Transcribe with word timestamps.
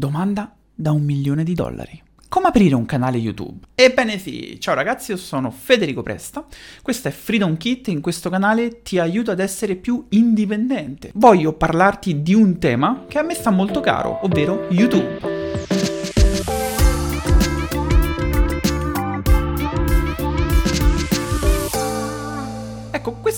Domanda 0.00 0.56
da 0.74 0.92
un 0.92 1.02
milione 1.02 1.44
di 1.44 1.52
dollari. 1.52 2.02
Come 2.26 2.46
aprire 2.46 2.74
un 2.74 2.86
canale 2.86 3.18
YouTube? 3.18 3.66
Ebbene 3.74 4.16
sì, 4.16 4.56
ciao 4.58 4.74
ragazzi, 4.74 5.10
io 5.10 5.18
sono 5.18 5.50
Federico 5.50 6.02
Presta, 6.02 6.46
questo 6.80 7.08
è 7.08 7.10
Freedom 7.10 7.58
Kit 7.58 7.88
e 7.88 7.90
in 7.90 8.00
questo 8.00 8.30
canale 8.30 8.80
ti 8.80 8.98
aiuto 8.98 9.30
ad 9.30 9.40
essere 9.40 9.76
più 9.76 10.06
indipendente. 10.08 11.10
Voglio 11.16 11.52
parlarti 11.52 12.22
di 12.22 12.32
un 12.32 12.58
tema 12.58 13.04
che 13.08 13.18
a 13.18 13.22
me 13.22 13.34
sta 13.34 13.50
molto 13.50 13.80
caro, 13.80 14.20
ovvero 14.22 14.68
YouTube. 14.70 15.39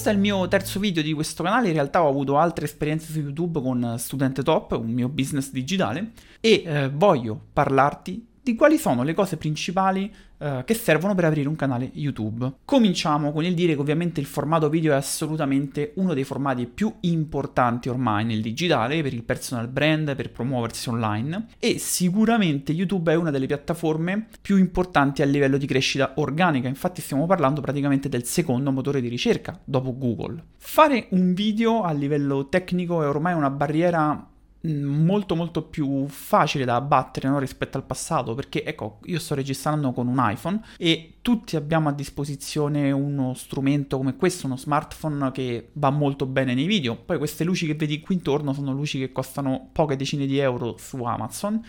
Questo 0.02 0.18
è 0.18 0.20
il 0.20 0.32
mio 0.32 0.48
terzo 0.48 0.80
video 0.80 1.00
di 1.00 1.12
questo 1.12 1.44
canale, 1.44 1.68
in 1.68 1.74
realtà 1.74 2.02
ho 2.02 2.08
avuto 2.08 2.36
altre 2.36 2.64
esperienze 2.64 3.12
su 3.12 3.20
YouTube 3.20 3.60
con 3.60 3.94
Student 3.98 4.42
Top, 4.42 4.72
un 4.72 4.90
mio 4.90 5.08
business 5.08 5.52
digitale, 5.52 6.10
e 6.40 6.64
eh, 6.66 6.88
voglio 6.88 7.40
parlarti 7.52 8.26
di 8.42 8.56
quali 8.56 8.76
sono 8.76 9.04
le 9.04 9.14
cose 9.14 9.36
principali 9.36 10.12
uh, 10.38 10.64
che 10.64 10.74
servono 10.74 11.14
per 11.14 11.26
aprire 11.26 11.48
un 11.48 11.54
canale 11.54 11.90
YouTube. 11.94 12.52
Cominciamo 12.64 13.30
con 13.30 13.44
il 13.44 13.54
dire 13.54 13.74
che 13.74 13.80
ovviamente 13.80 14.18
il 14.18 14.26
formato 14.26 14.68
video 14.68 14.92
è 14.92 14.96
assolutamente 14.96 15.92
uno 15.96 16.12
dei 16.12 16.24
formati 16.24 16.66
più 16.66 16.92
importanti 17.00 17.88
ormai 17.88 18.24
nel 18.24 18.42
digitale 18.42 19.00
per 19.02 19.14
il 19.14 19.22
personal 19.22 19.68
brand, 19.68 20.16
per 20.16 20.32
promuoversi 20.32 20.88
online 20.88 21.46
e 21.60 21.78
sicuramente 21.78 22.72
YouTube 22.72 23.12
è 23.12 23.16
una 23.16 23.30
delle 23.30 23.46
piattaforme 23.46 24.26
più 24.40 24.56
importanti 24.56 25.22
a 25.22 25.26
livello 25.26 25.56
di 25.56 25.66
crescita 25.66 26.14
organica, 26.16 26.66
infatti 26.66 27.00
stiamo 27.00 27.26
parlando 27.26 27.60
praticamente 27.60 28.08
del 28.08 28.24
secondo 28.24 28.72
motore 28.72 29.00
di 29.00 29.08
ricerca 29.08 29.58
dopo 29.64 29.96
Google. 29.96 30.42
Fare 30.56 31.06
un 31.10 31.32
video 31.32 31.82
a 31.82 31.92
livello 31.92 32.48
tecnico 32.48 33.02
è 33.02 33.06
ormai 33.06 33.34
una 33.34 33.50
barriera 33.50 34.26
molto 34.62 35.34
molto 35.34 35.62
più 35.62 36.06
facile 36.06 36.64
da 36.64 36.76
abbattere 36.76 37.28
no, 37.28 37.38
rispetto 37.38 37.76
al 37.76 37.84
passato 37.84 38.34
perché 38.34 38.64
ecco 38.64 38.98
io 39.04 39.18
sto 39.18 39.34
registrando 39.34 39.92
con 39.92 40.06
un 40.06 40.16
iPhone 40.18 40.60
e 40.76 41.14
tutti 41.20 41.56
abbiamo 41.56 41.88
a 41.88 41.92
disposizione 41.92 42.90
uno 42.90 43.34
strumento 43.34 43.96
come 43.96 44.16
questo 44.16 44.46
uno 44.46 44.56
smartphone 44.56 45.32
che 45.32 45.70
va 45.74 45.90
molto 45.90 46.26
bene 46.26 46.54
nei 46.54 46.66
video. 46.66 46.96
Poi 46.96 47.18
queste 47.18 47.44
luci 47.44 47.66
che 47.66 47.74
vedi 47.74 48.00
qui 48.00 48.16
intorno 48.16 48.52
sono 48.52 48.72
luci 48.72 48.98
che 48.98 49.12
costano 49.12 49.68
poche 49.72 49.96
decine 49.96 50.26
di 50.26 50.38
euro 50.38 50.76
su 50.78 51.02
Amazon 51.02 51.62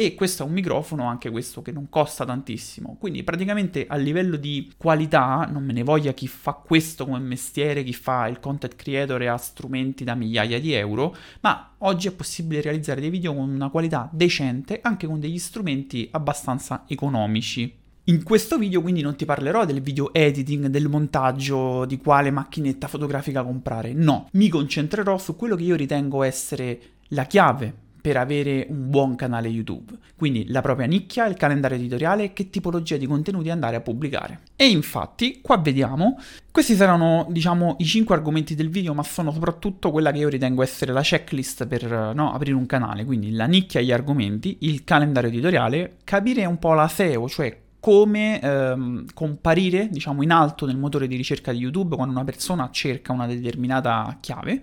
e 0.00 0.14
questo 0.14 0.44
è 0.44 0.46
un 0.46 0.52
microfono, 0.52 1.08
anche 1.08 1.28
questo 1.28 1.60
che 1.60 1.72
non 1.72 1.88
costa 1.88 2.24
tantissimo. 2.24 2.96
Quindi 3.00 3.24
praticamente 3.24 3.84
a 3.88 3.96
livello 3.96 4.36
di 4.36 4.70
qualità, 4.76 5.48
non 5.50 5.64
me 5.64 5.72
ne 5.72 5.82
voglia 5.82 6.12
chi 6.12 6.28
fa 6.28 6.52
questo 6.52 7.04
come 7.04 7.18
mestiere, 7.18 7.82
chi 7.82 7.92
fa 7.92 8.28
il 8.28 8.38
content 8.38 8.76
creator 8.76 9.20
e 9.22 9.26
ha 9.26 9.36
strumenti 9.36 10.04
da 10.04 10.14
migliaia 10.14 10.60
di 10.60 10.72
euro, 10.72 11.16
ma 11.40 11.74
oggi 11.78 12.06
è 12.06 12.12
possibile 12.12 12.60
realizzare 12.60 13.00
dei 13.00 13.10
video 13.10 13.34
con 13.34 13.48
una 13.50 13.70
qualità 13.70 14.08
decente 14.12 14.78
anche 14.80 15.08
con 15.08 15.18
degli 15.18 15.38
strumenti 15.38 16.06
abbastanza 16.12 16.84
economici. 16.86 17.74
In 18.04 18.22
questo 18.22 18.56
video 18.56 18.80
quindi 18.80 19.00
non 19.00 19.16
ti 19.16 19.24
parlerò 19.24 19.64
del 19.64 19.80
video 19.80 20.14
editing, 20.14 20.66
del 20.68 20.88
montaggio, 20.88 21.84
di 21.86 21.98
quale 21.98 22.30
macchinetta 22.30 22.86
fotografica 22.86 23.42
comprare, 23.42 23.94
no, 23.94 24.28
mi 24.34 24.48
concentrerò 24.48 25.18
su 25.18 25.34
quello 25.34 25.56
che 25.56 25.64
io 25.64 25.74
ritengo 25.74 26.22
essere 26.22 26.80
la 27.08 27.24
chiave 27.24 27.86
per 28.00 28.16
avere 28.16 28.66
un 28.68 28.90
buon 28.90 29.16
canale 29.16 29.48
YouTube. 29.48 29.92
Quindi 30.16 30.46
la 30.48 30.60
propria 30.60 30.86
nicchia, 30.86 31.26
il 31.26 31.36
calendario 31.36 31.76
editoriale 31.76 32.24
e 32.24 32.32
che 32.32 32.50
tipologia 32.50 32.96
di 32.96 33.06
contenuti 33.06 33.50
andare 33.50 33.76
a 33.76 33.80
pubblicare. 33.80 34.40
E 34.56 34.68
infatti, 34.68 35.40
qua 35.40 35.58
vediamo, 35.58 36.18
questi 36.50 36.74
saranno, 36.74 37.26
diciamo, 37.30 37.76
i 37.78 37.84
5 37.84 38.14
argomenti 38.14 38.54
del 38.54 38.68
video, 38.68 38.94
ma 38.94 39.02
sono 39.02 39.32
soprattutto 39.32 39.90
quella 39.90 40.12
che 40.12 40.18
io 40.18 40.28
ritengo 40.28 40.62
essere 40.62 40.92
la 40.92 41.02
checklist 41.02 41.66
per 41.66 42.12
no, 42.14 42.32
aprire 42.32 42.56
un 42.56 42.66
canale. 42.66 43.04
Quindi 43.04 43.32
la 43.32 43.46
nicchia 43.46 43.80
gli 43.80 43.92
argomenti, 43.92 44.58
il 44.60 44.84
calendario 44.84 45.30
editoriale, 45.30 45.96
capire 46.04 46.44
un 46.44 46.58
po' 46.58 46.72
la 46.74 46.88
SEO, 46.88 47.28
cioè 47.28 47.66
come 47.80 48.40
ehm, 48.40 49.06
comparire, 49.14 49.88
diciamo, 49.88 50.22
in 50.22 50.30
alto 50.30 50.66
nel 50.66 50.76
motore 50.76 51.06
di 51.06 51.16
ricerca 51.16 51.52
di 51.52 51.58
YouTube 51.58 51.94
quando 51.94 52.14
una 52.14 52.24
persona 52.24 52.68
cerca 52.72 53.12
una 53.12 53.26
determinata 53.26 54.16
chiave 54.20 54.60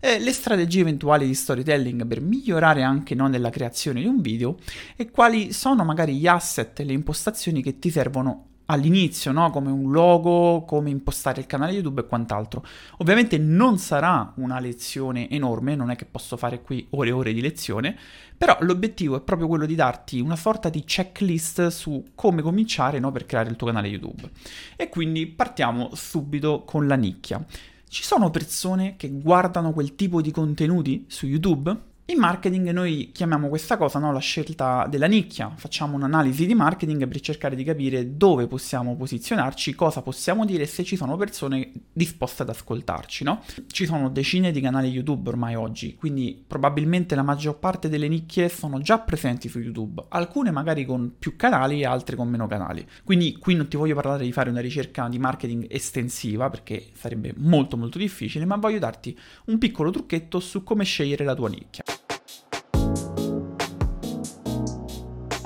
eh, 0.00 0.18
le 0.18 0.32
strategie 0.32 0.80
eventuali 0.80 1.26
di 1.26 1.34
storytelling 1.34 2.06
per 2.06 2.20
migliorare 2.20 2.82
anche 2.82 3.14
no, 3.14 3.28
nella 3.28 3.50
creazione 3.50 4.00
di 4.00 4.06
un 4.06 4.20
video 4.20 4.56
e 4.96 5.10
quali 5.10 5.52
sono 5.52 5.84
magari 5.84 6.16
gli 6.16 6.26
asset 6.26 6.80
le 6.80 6.92
impostazioni 6.92 7.62
che 7.62 7.78
ti 7.78 7.90
servono 7.90 8.46
all'inizio, 8.70 9.32
no? 9.32 9.50
come 9.50 9.70
un 9.70 9.90
logo, 9.90 10.64
come 10.64 10.90
impostare 10.90 11.40
il 11.40 11.46
canale 11.46 11.72
YouTube 11.72 12.02
e 12.02 12.06
quant'altro. 12.06 12.64
Ovviamente 12.98 13.36
non 13.36 13.78
sarà 13.78 14.32
una 14.36 14.60
lezione 14.60 15.28
enorme, 15.28 15.74
non 15.74 15.90
è 15.90 15.96
che 15.96 16.04
posso 16.04 16.36
fare 16.36 16.62
qui 16.62 16.86
ore 16.90 17.08
e 17.08 17.12
ore 17.12 17.32
di 17.32 17.40
lezione, 17.40 17.96
però 18.38 18.56
l'obiettivo 18.60 19.16
è 19.16 19.20
proprio 19.20 19.48
quello 19.48 19.66
di 19.66 19.74
darti 19.74 20.20
una 20.20 20.36
sorta 20.36 20.68
di 20.68 20.84
checklist 20.84 21.66
su 21.66 22.12
come 22.14 22.42
cominciare 22.42 22.98
no? 23.00 23.10
per 23.10 23.26
creare 23.26 23.50
il 23.50 23.56
tuo 23.56 23.66
canale 23.66 23.88
YouTube. 23.88 24.30
E 24.76 24.88
quindi 24.88 25.26
partiamo 25.26 25.90
subito 25.94 26.62
con 26.64 26.86
la 26.86 26.94
nicchia. 26.94 27.44
Ci 27.90 28.04
sono 28.04 28.30
persone 28.30 28.94
che 28.94 29.10
guardano 29.10 29.72
quel 29.72 29.96
tipo 29.96 30.22
di 30.22 30.30
contenuti 30.30 31.06
su 31.08 31.26
YouTube? 31.26 31.89
In 32.10 32.18
marketing 32.18 32.70
noi 32.70 33.10
chiamiamo 33.12 33.48
questa 33.48 33.76
cosa 33.76 34.00
no, 34.00 34.12
la 34.12 34.18
scelta 34.18 34.84
della 34.88 35.06
nicchia, 35.06 35.52
facciamo 35.54 35.94
un'analisi 35.94 36.44
di 36.44 36.54
marketing 36.56 37.06
per 37.06 37.20
cercare 37.20 37.54
di 37.54 37.62
capire 37.62 38.16
dove 38.16 38.48
possiamo 38.48 38.96
posizionarci, 38.96 39.76
cosa 39.76 40.02
possiamo 40.02 40.44
dire 40.44 40.64
e 40.64 40.66
se 40.66 40.82
ci 40.82 40.96
sono 40.96 41.16
persone 41.16 41.70
disposte 41.92 42.42
ad 42.42 42.48
ascoltarci. 42.48 43.22
No? 43.22 43.44
Ci 43.68 43.86
sono 43.86 44.10
decine 44.10 44.50
di 44.50 44.60
canali 44.60 44.88
YouTube 44.88 45.28
ormai 45.28 45.54
oggi, 45.54 45.94
quindi 45.94 46.42
probabilmente 46.44 47.14
la 47.14 47.22
maggior 47.22 47.60
parte 47.60 47.88
delle 47.88 48.08
nicchie 48.08 48.48
sono 48.48 48.80
già 48.80 48.98
presenti 48.98 49.48
su 49.48 49.60
YouTube, 49.60 50.06
alcune 50.08 50.50
magari 50.50 50.84
con 50.84 51.12
più 51.16 51.36
canali 51.36 51.82
e 51.82 51.86
altre 51.86 52.16
con 52.16 52.28
meno 52.28 52.48
canali. 52.48 52.84
Quindi 53.04 53.36
qui 53.38 53.54
non 53.54 53.68
ti 53.68 53.76
voglio 53.76 53.94
parlare 53.94 54.24
di 54.24 54.32
fare 54.32 54.50
una 54.50 54.60
ricerca 54.60 55.08
di 55.08 55.20
marketing 55.20 55.66
estensiva 55.68 56.50
perché 56.50 56.86
sarebbe 56.92 57.32
molto 57.36 57.76
molto 57.76 57.98
difficile, 57.98 58.44
ma 58.46 58.56
voglio 58.56 58.80
darti 58.80 59.16
un 59.44 59.58
piccolo 59.58 59.92
trucchetto 59.92 60.40
su 60.40 60.64
come 60.64 60.82
scegliere 60.82 61.22
la 61.22 61.36
tua 61.36 61.48
nicchia. 61.48 61.84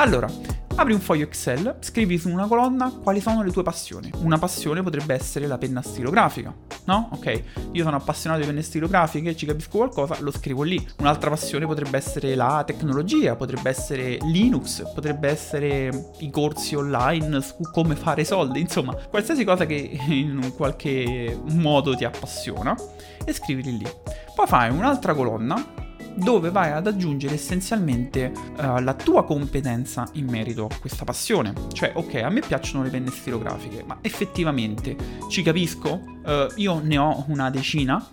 Allora, 0.05 0.29
apri 0.75 0.93
un 0.93 1.01
foglio 1.01 1.25
Excel, 1.25 1.77
scrivi 1.81 2.19
su 2.19 2.29
una 2.29 2.47
colonna 2.47 2.91
quali 2.91 3.23
sono 3.23 3.43
le 3.43 3.51
tue 3.51 3.63
passioni. 3.63 4.13
Una 4.19 4.37
passione 4.37 4.83
potrebbe 4.83 5.15
essere 5.15 5.47
la 5.47 5.57
penna 5.57 5.81
stilografica, 5.81 6.55
no? 6.85 7.09
Ok, 7.13 7.43
io 7.73 7.83
sono 7.83 7.97
appassionato 7.97 8.43
di 8.43 8.47
penne 8.47 8.61
stilografiche, 8.61 9.35
ci 9.35 9.47
capisco 9.47 9.79
qualcosa, 9.79 10.19
lo 10.21 10.31
scrivo 10.31 10.63
lì. 10.63 10.87
Un'altra 10.99 11.31
passione 11.31 11.65
potrebbe 11.65 11.97
essere 11.97 12.35
la 12.35 12.65
tecnologia, 12.67 13.35
potrebbe 13.35 13.71
essere 13.71 14.19
Linux, 14.21 14.83
potrebbe 14.93 15.31
essere 15.31 16.11
i 16.19 16.29
corsi 16.29 16.75
online 16.75 17.41
su 17.41 17.57
come 17.73 17.97
fare 17.97 18.27
soldi, 18.27 18.61
insomma, 18.61 18.95
qualsiasi 19.09 19.43
cosa 19.43 19.65
che 19.65 19.75
in 20.09 20.53
qualche 20.55 21.41
modo 21.53 21.97
ti 21.97 22.05
appassiona 22.05 22.77
e 23.25 23.33
scrivili 23.33 23.79
lì. 23.79 23.87
Poi 24.35 24.47
fai 24.47 24.69
un'altra 24.69 25.15
colonna 25.15 25.84
dove 26.17 26.51
vai 26.51 26.73
ad 26.73 26.87
aggiungere 26.87 27.35
essenzialmente 27.35 28.33
uh, 28.35 28.79
la 28.81 28.95
tua 28.95 29.25
competenza 29.25 30.09
in 30.13 30.27
merito 30.27 30.67
a 30.71 30.77
questa 30.81 31.05
passione. 31.05 31.53
Cioè, 31.73 31.93
ok, 31.95 32.15
a 32.17 32.29
me 32.29 32.41
piacciono 32.41 32.85
le 32.85 32.91
penne 32.91 33.11
stilografiche, 33.11 33.83
ma 33.85 33.99
effettivamente 34.01 34.97
ci 35.29 35.43
capisco? 35.43 36.01
Uh, 36.25 36.47
io 36.57 36.81
ne 36.83 36.99
ho 36.99 37.25
una 37.29 37.51
decina 37.51 38.05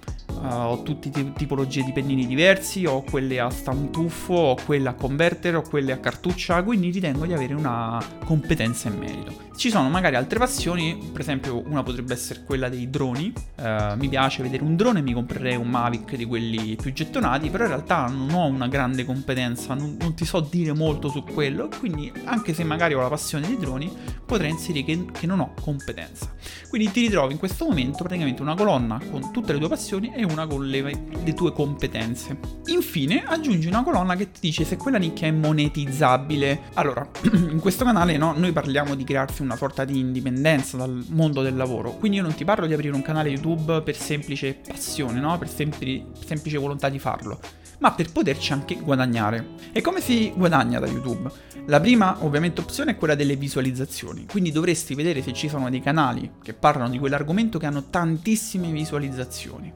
Uh, 0.41 0.71
ho 0.71 0.81
tutte 0.81 1.11
t- 1.11 1.33
tipologie 1.33 1.83
di 1.83 1.91
pennini 1.91 2.25
diversi, 2.25 2.83
ho 2.85 3.03
quelle 3.03 3.39
a 3.39 3.51
stampuffo, 3.51 4.33
ho 4.33 4.55
quelle 4.65 4.89
a 4.89 4.95
converter, 4.95 5.57
ho 5.57 5.61
quelle 5.61 5.91
a 5.91 5.99
cartuccia, 5.99 6.63
quindi 6.63 6.89
ritengo 6.89 7.27
di 7.27 7.33
avere 7.33 7.53
una 7.53 8.03
competenza 8.25 8.87
in 8.87 8.97
merito. 8.97 9.49
Ci 9.55 9.69
sono 9.69 9.87
magari 9.89 10.15
altre 10.15 10.39
passioni, 10.39 10.97
per 11.11 11.21
esempio 11.21 11.61
una 11.67 11.83
potrebbe 11.83 12.13
essere 12.13 12.43
quella 12.43 12.69
dei 12.69 12.89
droni, 12.89 13.31
uh, 13.57 13.95
mi 13.97 14.09
piace 14.09 14.41
vedere 14.41 14.63
un 14.63 14.75
drone, 14.75 15.03
mi 15.03 15.13
comprerei 15.13 15.57
un 15.57 15.69
Mavic 15.69 16.15
di 16.15 16.25
quelli 16.25 16.75
più 16.75 16.91
gettonati, 16.91 17.51
però 17.51 17.65
in 17.65 17.69
realtà 17.69 18.07
non 18.07 18.31
ho 18.33 18.47
una 18.47 18.67
grande 18.67 19.05
competenza, 19.05 19.75
non, 19.75 19.95
non 19.99 20.15
ti 20.15 20.25
so 20.25 20.39
dire 20.39 20.73
molto 20.73 21.07
su 21.09 21.23
quello, 21.23 21.69
quindi 21.77 22.11
anche 22.23 22.55
se 22.55 22.63
magari 22.63 22.95
ho 22.95 23.01
la 23.01 23.09
passione 23.09 23.45
dei 23.45 23.57
droni, 23.57 23.91
potrei 24.25 24.49
inserire 24.49 24.85
che, 24.85 25.05
che 25.11 25.27
non 25.27 25.39
ho 25.39 25.53
competenza. 25.61 26.33
Quindi 26.67 26.89
ti 26.91 27.01
ritrovi 27.01 27.33
in 27.33 27.37
questo 27.39 27.65
momento 27.65 27.97
praticamente 27.97 28.41
una 28.41 28.55
colonna 28.55 28.99
con 29.11 29.31
tutte 29.31 29.53
le 29.53 29.59
tue 29.59 29.67
passioni 29.67 30.11
e 30.15 30.23
una 30.31 30.47
con 30.47 30.65
le, 30.65 30.81
le 30.81 31.33
tue 31.33 31.53
competenze. 31.53 32.37
Infine 32.67 33.23
aggiungi 33.25 33.67
una 33.67 33.83
colonna 33.83 34.15
che 34.15 34.31
ti 34.31 34.39
dice 34.41 34.63
se 34.63 34.77
quella 34.77 34.97
nicchia 34.97 35.27
è 35.27 35.31
monetizzabile. 35.31 36.61
Allora, 36.73 37.07
in 37.31 37.59
questo 37.59 37.83
canale 37.83 38.17
no, 38.17 38.33
noi 38.35 38.51
parliamo 38.51 38.95
di 38.95 39.03
crearsi 39.03 39.41
una 39.41 39.55
sorta 39.55 39.85
di 39.85 39.99
indipendenza 39.99 40.77
dal 40.77 41.05
mondo 41.09 41.41
del 41.41 41.55
lavoro, 41.55 41.91
quindi 41.91 42.17
io 42.17 42.23
non 42.23 42.33
ti 42.33 42.45
parlo 42.45 42.65
di 42.65 42.73
aprire 42.73 42.95
un 42.95 43.01
canale 43.01 43.29
YouTube 43.29 43.81
per 43.81 43.95
semplice 43.95 44.53
passione, 44.67 45.19
no? 45.19 45.37
per 45.37 45.49
sempli, 45.49 46.05
semplice 46.25 46.57
volontà 46.57 46.89
di 46.89 46.99
farlo 46.99 47.39
ma 47.81 47.91
per 47.93 48.11
poterci 48.11 48.53
anche 48.53 48.75
guadagnare. 48.75 49.55
E 49.71 49.81
come 49.81 50.01
si 50.01 50.31
guadagna 50.35 50.79
da 50.79 50.87
YouTube? 50.87 51.29
La 51.65 51.79
prima 51.79 52.17
ovviamente 52.23 52.61
opzione 52.61 52.91
è 52.91 52.95
quella 52.95 53.15
delle 53.15 53.35
visualizzazioni, 53.35 54.25
quindi 54.29 54.51
dovresti 54.51 54.95
vedere 54.95 55.21
se 55.21 55.33
ci 55.33 55.49
sono 55.49 55.69
dei 55.69 55.81
canali 55.81 56.31
che 56.41 56.53
parlano 56.53 56.89
di 56.89 56.99
quell'argomento 56.99 57.59
che 57.59 57.65
hanno 57.65 57.89
tantissime 57.89 58.71
visualizzazioni. 58.71 59.71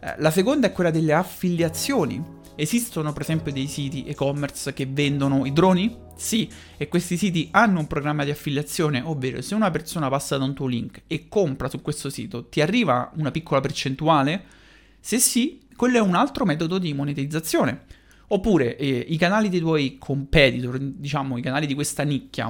Eh, 0.00 0.14
la 0.18 0.30
seconda 0.30 0.68
è 0.68 0.72
quella 0.72 0.90
delle 0.90 1.12
affiliazioni. 1.12 2.36
Esistono 2.54 3.12
per 3.12 3.22
esempio 3.22 3.52
dei 3.52 3.68
siti 3.68 4.04
e-commerce 4.04 4.72
che 4.72 4.86
vendono 4.86 5.46
i 5.46 5.52
droni? 5.52 5.96
Sì, 6.16 6.50
e 6.76 6.88
questi 6.88 7.16
siti 7.16 7.48
hanno 7.52 7.78
un 7.78 7.86
programma 7.86 8.24
di 8.24 8.30
affiliazione, 8.30 9.00
ovvero 9.00 9.40
se 9.40 9.54
una 9.54 9.70
persona 9.70 10.08
passa 10.08 10.36
da 10.36 10.44
un 10.44 10.54
tuo 10.54 10.66
link 10.66 11.02
e 11.06 11.28
compra 11.28 11.68
su 11.68 11.80
questo 11.80 12.10
sito, 12.10 12.46
ti 12.48 12.60
arriva 12.60 13.12
una 13.14 13.30
piccola 13.30 13.60
percentuale? 13.60 14.44
Se 14.98 15.18
sì, 15.18 15.60
quello 15.76 15.98
è 15.98 16.00
un 16.00 16.16
altro 16.16 16.44
metodo 16.44 16.78
di 16.78 16.92
monetizzazione. 16.92 17.84
Oppure 18.30 18.76
eh, 18.76 19.06
i 19.08 19.16
canali 19.16 19.48
dei 19.48 19.60
tuoi 19.60 19.96
competitor, 19.98 20.78
diciamo 20.78 21.38
i 21.38 21.42
canali 21.42 21.66
di 21.66 21.74
questa 21.74 22.02
nicchia, 22.02 22.48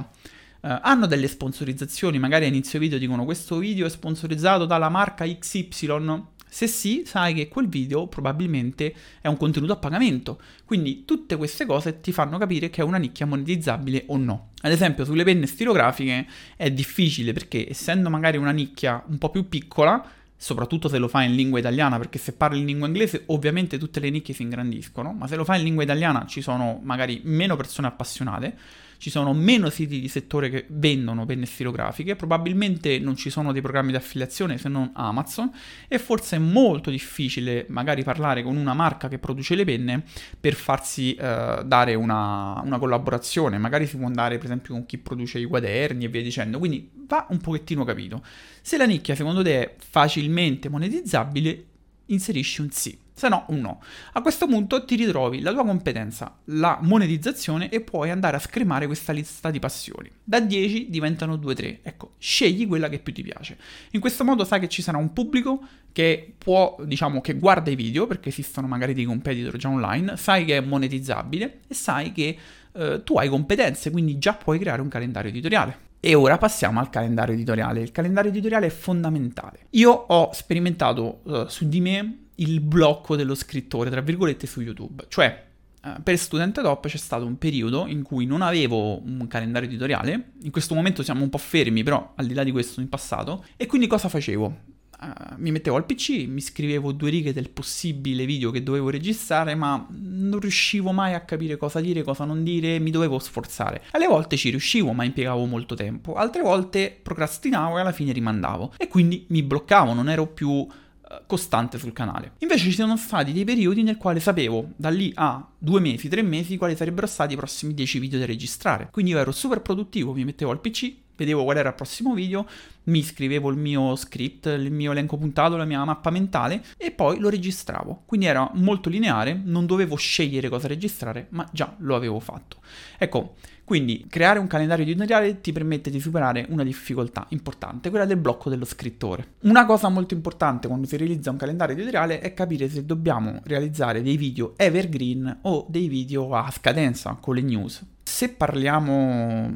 eh, 0.61 0.79
hanno 0.81 1.05
delle 1.05 1.27
sponsorizzazioni, 1.27 2.17
magari 2.17 2.45
a 2.45 2.47
inizio 2.47 2.79
video 2.79 2.97
dicono 2.97 3.23
questo 3.23 3.59
video 3.59 3.85
è 3.85 3.89
sponsorizzato 3.89 4.65
dalla 4.65 4.89
marca 4.89 5.25
XY. 5.25 6.37
Se 6.51 6.65
sì, 6.65 7.03
sai 7.05 7.35
che 7.35 7.47
quel 7.47 7.67
video 7.67 8.07
probabilmente 8.07 8.93
è 9.21 9.27
un 9.27 9.37
contenuto 9.37 9.73
a 9.73 9.77
pagamento. 9.77 10.41
Quindi 10.65 11.05
tutte 11.05 11.37
queste 11.37 11.65
cose 11.65 12.01
ti 12.01 12.11
fanno 12.11 12.37
capire 12.37 12.69
che 12.69 12.81
è 12.81 12.83
una 12.83 12.97
nicchia 12.97 13.27
monetizzabile 13.27 14.05
o 14.07 14.17
no. 14.17 14.49
Ad 14.61 14.71
esempio, 14.71 15.05
sulle 15.05 15.23
penne 15.23 15.45
stilografiche 15.45 16.25
è 16.57 16.71
difficile 16.71 17.33
perché 17.33 17.69
essendo 17.69 18.09
magari 18.09 18.37
una 18.37 18.51
nicchia 18.51 19.03
un 19.07 19.19
po' 19.19 19.29
più 19.29 19.47
piccola, 19.47 20.03
soprattutto 20.35 20.89
se 20.89 20.97
lo 20.97 21.07
fai 21.07 21.27
in 21.27 21.35
lingua 21.35 21.59
italiana, 21.59 21.97
perché 21.97 22.17
se 22.17 22.33
parli 22.33 22.59
in 22.59 22.65
lingua 22.65 22.87
inglese 22.87 23.23
ovviamente 23.27 23.77
tutte 23.77 23.99
le 23.99 24.09
nicchie 24.09 24.33
si 24.33 24.41
ingrandiscono, 24.41 25.13
ma 25.13 25.27
se 25.27 25.35
lo 25.35 25.45
fai 25.45 25.59
in 25.59 25.65
lingua 25.65 25.83
italiana 25.83 26.25
ci 26.25 26.41
sono 26.41 26.79
magari 26.83 27.21
meno 27.25 27.55
persone 27.55 27.87
appassionate, 27.87 28.57
ci 28.99 29.09
sono 29.09 29.33
meno 29.33 29.69
siti 29.69 29.99
di 29.99 30.09
settore 30.09 30.49
che 30.49 30.65
vendono 30.67 31.25
penne 31.25 31.45
stilografiche, 31.45 32.15
probabilmente 32.15 32.99
non 32.99 33.15
ci 33.15 33.29
sono 33.29 33.53
dei 33.53 33.61
programmi 33.61 33.91
di 33.91 33.97
affiliazione 33.97 34.57
se 34.57 34.67
non 34.67 34.91
Amazon 34.93 35.49
e 35.87 35.97
forse 35.97 36.35
è 36.35 36.39
molto 36.39 36.89
difficile 36.91 37.65
magari 37.69 38.03
parlare 38.03 38.43
con 38.43 38.57
una 38.57 38.73
marca 38.73 39.07
che 39.07 39.17
produce 39.17 39.55
le 39.55 39.63
penne 39.63 40.03
per 40.39 40.53
farsi 40.53 41.15
eh, 41.15 41.61
dare 41.65 41.95
una, 41.95 42.61
una 42.63 42.77
collaborazione, 42.77 43.57
magari 43.57 43.87
si 43.87 43.95
può 43.95 44.05
andare 44.05 44.35
per 44.35 44.45
esempio 44.45 44.73
con 44.73 44.85
chi 44.85 44.97
produce 44.97 45.39
i 45.39 45.45
quaderni 45.45 46.03
e 46.03 46.09
via 46.09 46.21
dicendo, 46.21 46.59
quindi 46.59 46.89
va 47.07 47.25
un 47.29 47.39
pochettino 47.39 47.85
capito. 47.85 48.21
Se 48.61 48.75
la 48.75 48.85
nicchia 48.85 49.15
secondo 49.15 49.41
te 49.41 49.63
è 49.63 49.75
facilmente 49.77 50.67
monetizzabile, 50.67 51.63
inserisci 52.07 52.59
un 52.59 52.69
sì, 52.69 52.97
se 53.19 53.27
no 53.27 53.43
un 53.49 53.59
no. 53.59 53.81
A 54.13 54.21
questo 54.21 54.47
punto 54.47 54.85
ti 54.85 54.95
ritrovi 54.95 55.41
la 55.41 55.51
tua 55.51 55.65
competenza, 55.65 56.37
la 56.45 56.79
monetizzazione 56.81 57.69
e 57.69 57.81
puoi 57.81 58.09
andare 58.09 58.37
a 58.37 58.39
scremare 58.39 58.85
questa 58.85 59.11
lista 59.11 59.51
di 59.51 59.59
passioni. 59.59 60.09
Da 60.23 60.39
10 60.39 60.89
diventano 60.89 61.35
2-3. 61.35 61.79
Ecco, 61.83 62.13
scegli 62.17 62.65
quella 62.65 62.87
che 62.87 62.99
più 62.99 63.11
ti 63.11 63.21
piace. 63.21 63.57
In 63.91 63.99
questo 63.99 64.23
modo 64.23 64.45
sai 64.45 64.61
che 64.61 64.69
ci 64.69 64.81
sarà 64.81 64.97
un 64.97 65.11
pubblico 65.11 65.59
che 65.91 66.33
può, 66.37 66.77
diciamo, 66.85 67.19
che 67.19 67.33
guarda 67.33 67.69
i 67.69 67.75
video, 67.75 68.07
perché 68.07 68.29
esistono 68.29 68.67
magari 68.67 68.93
dei 68.93 69.03
competitor 69.03 69.57
già 69.57 69.67
online, 69.67 70.15
sai 70.15 70.45
che 70.45 70.55
è 70.55 70.61
monetizzabile 70.61 71.59
e 71.67 71.73
sai 71.73 72.13
che 72.13 72.37
eh, 72.71 73.01
tu 73.03 73.17
hai 73.17 73.27
competenze, 73.27 73.91
quindi 73.91 74.17
già 74.17 74.33
puoi 74.33 74.59
creare 74.59 74.81
un 74.81 74.87
calendario 74.87 75.29
editoriale. 75.29 75.87
E 75.99 76.15
ora 76.15 76.37
passiamo 76.37 76.79
al 76.79 76.89
calendario 76.89 77.33
editoriale. 77.33 77.81
Il 77.81 77.91
calendario 77.91 78.31
editoriale 78.31 78.67
è 78.67 78.69
fondamentale. 78.69 79.65
Io 79.71 79.91
ho 79.91 80.29
sperimentato 80.31 81.19
uh, 81.23 81.47
su 81.47 81.67
di 81.67 81.81
me 81.81 82.28
il 82.39 82.59
blocco 82.61 83.15
dello 83.15 83.35
scrittore, 83.35 83.89
tra 83.89 84.01
virgolette, 84.01 84.47
su 84.47 84.61
YouTube. 84.61 85.05
Cioè, 85.07 85.45
uh, 85.83 86.01
per 86.03 86.17
Studente 86.17 86.61
Top 86.61 86.87
c'è 86.87 86.97
stato 86.97 87.25
un 87.25 87.37
periodo 87.37 87.87
in 87.87 88.03
cui 88.03 88.25
non 88.25 88.41
avevo 88.41 89.01
un 89.03 89.27
calendario 89.27 89.69
editoriale. 89.69 90.31
In 90.43 90.51
questo 90.51 90.75
momento 90.75 91.03
siamo 91.03 91.23
un 91.23 91.29
po' 91.29 91.37
fermi, 91.37 91.83
però 91.83 92.13
al 92.15 92.25
di 92.25 92.33
là 92.33 92.43
di 92.43 92.51
questo 92.51 92.81
in 92.81 92.89
passato. 92.89 93.45
E 93.55 93.65
quindi 93.65 93.87
cosa 93.87 94.09
facevo? 94.09 94.77
Uh, 95.01 95.35
mi 95.37 95.51
mettevo 95.51 95.77
al 95.77 95.85
PC, 95.85 96.25
mi 96.27 96.41
scrivevo 96.41 96.91
due 96.91 97.09
righe 97.09 97.31
del 97.31 97.49
possibile 97.49 98.25
video 98.25 98.51
che 98.51 98.63
dovevo 98.63 98.89
registrare, 98.89 99.55
ma 99.55 99.87
non 99.89 100.41
riuscivo 100.41 100.91
mai 100.91 101.13
a 101.13 101.21
capire 101.21 101.55
cosa 101.55 101.79
dire, 101.79 102.03
cosa 102.03 102.25
non 102.25 102.43
dire, 102.43 102.79
mi 102.79 102.91
dovevo 102.91 103.17
sforzare. 103.17 103.83
Alle 103.91 104.07
volte 104.07 104.35
ci 104.35 104.49
riuscivo, 104.49 104.91
ma 104.91 105.05
impiegavo 105.05 105.45
molto 105.45 105.73
tempo, 105.73 106.15
altre 106.15 106.41
volte 106.41 106.99
procrastinavo 107.01 107.77
e 107.77 107.81
alla 107.81 107.93
fine 107.93 108.11
rimandavo. 108.11 108.73
E 108.75 108.89
quindi 108.89 109.25
mi 109.29 109.41
bloccavo, 109.41 109.93
non 109.93 110.09
ero 110.09 110.27
più 110.27 110.67
eh, 110.67 110.88
costante 111.25 111.77
sul 111.77 111.93
canale. 111.93 112.33
Invece 112.39 112.65
ci 112.65 112.73
sono 112.73 112.97
stati 112.97 113.33
dei 113.33 113.43
periodi 113.43 113.83
nel 113.83 113.97
quale 113.97 114.19
sapevo 114.19 114.69
da 114.75 114.89
lì 114.89 115.11
a 115.15 115.47
due 115.57 115.79
mesi, 115.79 116.07
tre 116.07 116.21
mesi 116.21 116.57
quali 116.57 116.75
sarebbero 116.75 117.07
stati 117.07 117.33
i 117.33 117.37
prossimi 117.37 117.73
dieci 117.73 117.99
video 117.99 118.19
da 118.19 118.25
registrare. 118.25 118.89
Quindi 118.91 119.11
io 119.11 119.19
ero 119.19 119.31
super 119.31 119.61
produttivo, 119.61 120.13
mi 120.13 120.23
mettevo 120.23 120.51
al 120.51 120.61
PC, 120.61 120.93
vedevo 121.19 121.43
qual 121.43 121.57
era 121.57 121.69
il 121.69 121.75
prossimo 121.75 122.13
video, 122.13 122.47
mi 122.83 123.03
scrivevo 123.03 123.49
il 123.49 123.57
mio 123.57 123.95
script, 123.95 124.47
il 124.47 124.71
mio 124.71 124.91
elenco 124.91 125.17
puntato, 125.17 125.57
la 125.57 125.65
mia 125.65 125.83
mappa 125.83 126.09
mentale 126.09 126.63
e 126.77 126.91
poi 126.91 127.19
lo 127.19 127.29
registravo. 127.29 128.03
Quindi 128.05 128.25
era 128.25 128.49
molto 128.55 128.89
lineare, 128.89 129.39
non 129.43 129.65
dovevo 129.65 129.95
scegliere 129.95 130.49
cosa 130.49 130.67
registrare, 130.67 131.27
ma 131.29 131.47
già 131.51 131.75
lo 131.79 131.95
avevo 131.95 132.19
fatto. 132.19 132.57
Ecco, 132.97 133.35
quindi 133.69 134.07
creare 134.09 134.39
un 134.39 134.47
calendario 134.47 134.83
editoriale 134.83 135.41
ti 135.41 135.51
permette 135.51 135.91
di 135.91 135.99
superare 135.99 136.47
una 136.49 136.63
difficoltà 136.63 137.27
importante, 137.29 137.91
quella 137.91 138.05
del 138.05 138.17
blocco 138.17 138.49
dello 138.49 138.65
scrittore. 138.65 139.33
Una 139.41 139.67
cosa 139.67 139.89
molto 139.89 140.15
importante 140.15 140.67
quando 140.67 140.87
si 140.87 140.97
realizza 140.97 141.29
un 141.29 141.37
calendario 141.37 141.75
editoriale 141.75 142.19
è 142.19 142.33
capire 142.33 142.67
se 142.67 142.83
dobbiamo 142.83 143.41
realizzare 143.43 144.01
dei 144.01 144.17
video 144.17 144.53
evergreen 144.57 145.41
o 145.43 145.67
dei 145.69 145.87
video 145.87 146.33
a 146.33 146.49
scadenza 146.49 147.15
con 147.21 147.35
le 147.35 147.41
news. 147.41 147.85
Se 148.01 148.29
parliamo 148.29 149.55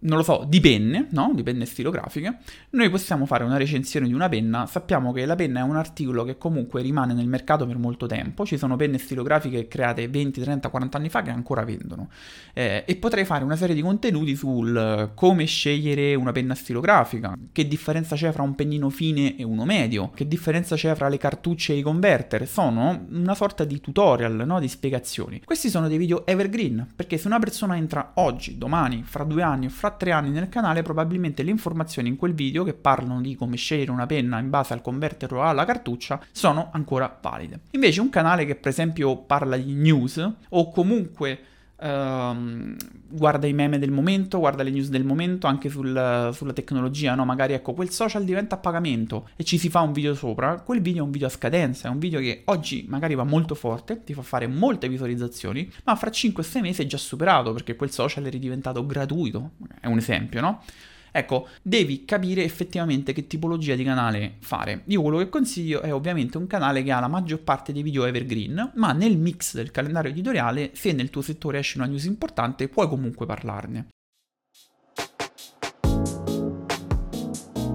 non 0.00 0.16
lo 0.16 0.22
so, 0.22 0.44
di 0.48 0.60
penne, 0.60 1.08
no? 1.10 1.32
Di 1.34 1.42
penne 1.42 1.66
stilografiche, 1.66 2.38
noi 2.70 2.88
possiamo 2.88 3.26
fare 3.26 3.44
una 3.44 3.56
recensione 3.56 4.06
di 4.06 4.14
una 4.14 4.28
penna, 4.28 4.66
sappiamo 4.66 5.12
che 5.12 5.26
la 5.26 5.34
penna 5.34 5.60
è 5.60 5.62
un 5.62 5.76
articolo 5.76 6.24
che 6.24 6.38
comunque 6.38 6.80
rimane 6.80 7.12
nel 7.12 7.26
mercato 7.26 7.66
per 7.66 7.76
molto 7.76 8.06
tempo, 8.06 8.46
ci 8.46 8.56
sono 8.56 8.76
penne 8.76 8.98
stilografiche 8.98 9.68
create 9.68 10.08
20, 10.08 10.40
30, 10.40 10.68
40 10.68 10.96
anni 10.96 11.08
fa 11.08 11.22
che 11.22 11.30
ancora 11.30 11.64
vendono. 11.64 12.08
Eh, 12.54 12.84
e 12.86 12.96
potrei 12.96 13.24
fare 13.24 13.44
una 13.44 13.56
serie 13.56 13.74
di 13.74 13.82
contenuti 13.82 14.34
sul 14.36 15.10
come 15.14 15.44
scegliere 15.44 16.14
una 16.14 16.32
penna 16.32 16.54
stilografica, 16.54 17.36
che 17.52 17.68
differenza 17.68 18.16
c'è 18.16 18.32
fra 18.32 18.42
un 18.42 18.54
pennino 18.54 18.88
fine 18.88 19.36
e 19.36 19.44
uno 19.44 19.64
medio, 19.64 20.10
che 20.14 20.26
differenza 20.26 20.76
c'è 20.76 20.94
fra 20.94 21.08
le 21.08 21.18
cartucce 21.18 21.74
e 21.74 21.76
i 21.76 21.82
converter, 21.82 22.46
sono 22.48 23.06
una 23.10 23.34
sorta 23.34 23.64
di 23.64 23.80
tutorial, 23.80 24.44
no? 24.46 24.60
Di 24.60 24.68
spiegazioni. 24.68 25.42
Questi 25.44 25.68
sono 25.68 25.88
dei 25.88 25.98
video 25.98 26.26
evergreen, 26.26 26.86
perché 26.96 27.18
se 27.18 27.26
una 27.26 27.38
persona 27.38 27.76
entra 27.76 28.12
oggi, 28.14 28.56
domani, 28.56 29.02
fra 29.04 29.24
due 29.24 29.42
anni 29.42 29.66
o 29.66 29.70
fra 29.70 29.89
tre 29.90 30.12
anni 30.12 30.30
nel 30.30 30.48
canale 30.48 30.82
probabilmente 30.82 31.42
le 31.42 31.50
informazioni 31.50 32.08
in 32.08 32.16
quel 32.16 32.34
video 32.34 32.64
che 32.64 32.74
parlano 32.74 33.20
di 33.20 33.34
come 33.34 33.56
scegliere 33.56 33.90
una 33.90 34.06
penna 34.06 34.38
in 34.38 34.50
base 34.50 34.72
al 34.72 34.82
converter 34.82 35.32
o 35.34 35.42
alla 35.42 35.64
cartuccia 35.64 36.20
sono 36.32 36.70
ancora 36.72 37.18
valide. 37.20 37.60
Invece 37.72 38.00
un 38.00 38.10
canale 38.10 38.44
che 38.44 38.56
per 38.56 38.70
esempio 38.70 39.16
parla 39.16 39.56
di 39.56 39.74
news 39.74 40.32
o 40.48 40.70
comunque 40.70 41.38
Uh, 41.82 42.76
guarda 43.08 43.46
i 43.46 43.54
meme 43.54 43.78
del 43.78 43.90
momento, 43.90 44.38
guarda 44.38 44.62
le 44.62 44.70
news 44.70 44.88
del 44.88 45.04
momento, 45.04 45.46
anche 45.46 45.70
sul, 45.70 46.30
sulla 46.34 46.52
tecnologia, 46.52 47.14
no? 47.14 47.24
Magari 47.24 47.54
ecco, 47.54 47.72
quel 47.72 47.88
social 47.88 48.24
diventa 48.24 48.56
a 48.56 48.58
pagamento 48.58 49.30
e 49.36 49.44
ci 49.44 49.56
si 49.56 49.70
fa 49.70 49.80
un 49.80 49.92
video 49.92 50.14
sopra, 50.14 50.60
quel 50.60 50.82
video 50.82 51.02
è 51.02 51.06
un 51.06 51.10
video 51.10 51.28
a 51.28 51.30
scadenza, 51.30 51.88
è 51.88 51.90
un 51.90 51.98
video 51.98 52.20
che 52.20 52.42
oggi 52.46 52.84
magari 52.88 53.14
va 53.14 53.24
molto 53.24 53.54
forte, 53.54 54.04
ti 54.04 54.12
fa 54.12 54.22
fare 54.22 54.46
molte 54.46 54.88
visualizzazioni, 54.88 55.70
ma 55.84 55.96
fra 55.96 56.10
5-6 56.10 56.60
mesi 56.60 56.82
è 56.82 56.86
già 56.86 56.98
superato 56.98 57.52
perché 57.52 57.76
quel 57.76 57.90
social 57.90 58.24
è 58.24 58.30
ridiventato 58.30 58.84
gratuito, 58.84 59.52
è 59.80 59.86
un 59.86 59.96
esempio, 59.96 60.40
no? 60.42 60.62
Ecco, 61.12 61.48
devi 61.62 62.04
capire 62.04 62.44
effettivamente 62.44 63.12
che 63.12 63.26
tipologia 63.26 63.74
di 63.74 63.84
canale 63.84 64.36
fare. 64.40 64.82
Io 64.86 65.02
quello 65.02 65.18
che 65.18 65.28
consiglio 65.28 65.80
è 65.80 65.92
ovviamente 65.92 66.38
un 66.38 66.46
canale 66.46 66.82
che 66.82 66.92
ha 66.92 67.00
la 67.00 67.08
maggior 67.08 67.40
parte 67.40 67.72
dei 67.72 67.82
video 67.82 68.04
evergreen, 68.04 68.72
ma 68.74 68.92
nel 68.92 69.16
mix 69.16 69.54
del 69.54 69.70
calendario 69.70 70.10
editoriale, 70.10 70.70
se 70.74 70.92
nel 70.92 71.10
tuo 71.10 71.22
settore 71.22 71.58
esce 71.58 71.78
una 71.78 71.86
news 71.86 72.04
importante, 72.04 72.68
puoi 72.68 72.88
comunque 72.88 73.26
parlarne. 73.26 73.88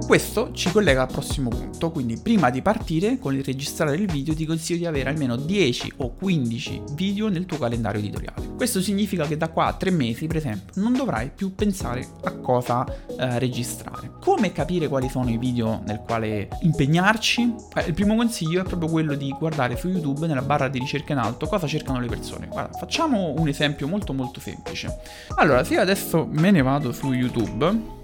Questo 0.06 0.52
ci 0.52 0.72
collega 0.72 1.02
al 1.02 1.12
prossimo 1.12 1.50
punto, 1.50 1.90
quindi 1.90 2.20
prima 2.20 2.52
di 2.52 2.62
partire 2.62 3.18
con 3.18 3.34
il 3.34 3.44
registrare 3.44 3.96
il 3.96 4.06
video 4.06 4.36
ti 4.36 4.46
consiglio 4.46 4.78
di 4.78 4.86
avere 4.86 5.10
almeno 5.10 5.36
10 5.36 5.94
o 5.98 6.14
15 6.14 6.84
video 6.92 7.28
nel 7.28 7.48
tuo 7.48 7.58
calendario 7.58 8.00
editoriale. 8.00 8.54
Questo 8.56 8.82
significa 8.82 9.26
che 9.26 9.36
da 9.36 9.50
qua 9.50 9.66
a 9.66 9.74
3 9.74 9.90
mesi, 9.90 10.28
per 10.28 10.36
esempio, 10.36 10.80
non 10.80 10.94
dovrai 10.94 11.32
più 11.34 11.56
pensare 11.56 12.08
a 12.24 12.34
cosa 12.34 12.86
eh, 12.86 13.40
registrare. 13.40 14.12
Come 14.22 14.52
capire 14.52 14.88
quali 14.88 15.10
sono 15.10 15.32
i 15.32 15.38
video 15.38 15.82
nel 15.88 16.04
quale 16.06 16.50
impegnarci? 16.62 17.56
Eh, 17.74 17.86
il 17.88 17.94
primo 17.96 18.16
consiglio 18.16 18.62
è 18.62 18.64
proprio 18.64 18.90
quello 18.90 19.16
di 19.16 19.36
guardare 19.38 19.76
su 19.76 19.88
YouTube 19.88 20.28
nella 20.28 20.44
barra 20.44 20.68
di 20.68 20.78
ricerca 20.78 21.14
in 21.14 21.20
alto 21.20 21.48
cosa 21.48 21.66
cercano 21.66 22.00
le 22.00 22.08
persone. 22.08 22.48
Guarda, 22.48 22.78
facciamo 22.78 23.34
un 23.36 23.48
esempio 23.48 23.88
molto 23.88 24.14
molto 24.14 24.40
semplice. 24.40 25.00
Allora, 25.38 25.64
se 25.64 25.74
io 25.74 25.82
adesso 25.82 26.28
me 26.30 26.52
ne 26.52 26.62
vado 26.62 26.92
su 26.92 27.12
YouTube 27.12 28.04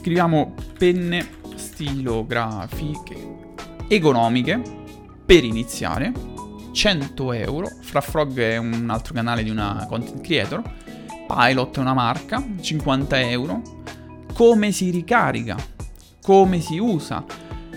scriviamo 0.00 0.54
penne 0.78 1.28
stilografiche 1.56 3.52
economiche 3.86 4.58
per 5.26 5.44
iniziare 5.44 6.10
100 6.72 7.32
euro 7.34 7.68
Fra 7.82 8.00
Frog 8.00 8.38
è 8.38 8.56
un 8.56 8.88
altro 8.88 9.12
canale 9.12 9.42
di 9.42 9.50
una 9.50 9.84
content 9.86 10.22
creator 10.22 10.62
Pilot 11.26 11.76
è 11.76 11.80
una 11.80 11.92
marca 11.92 12.42
50 12.58 13.20
euro 13.20 13.60
come 14.32 14.72
si 14.72 14.88
ricarica 14.88 15.56
come 16.22 16.60
si 16.60 16.78
usa 16.78 17.22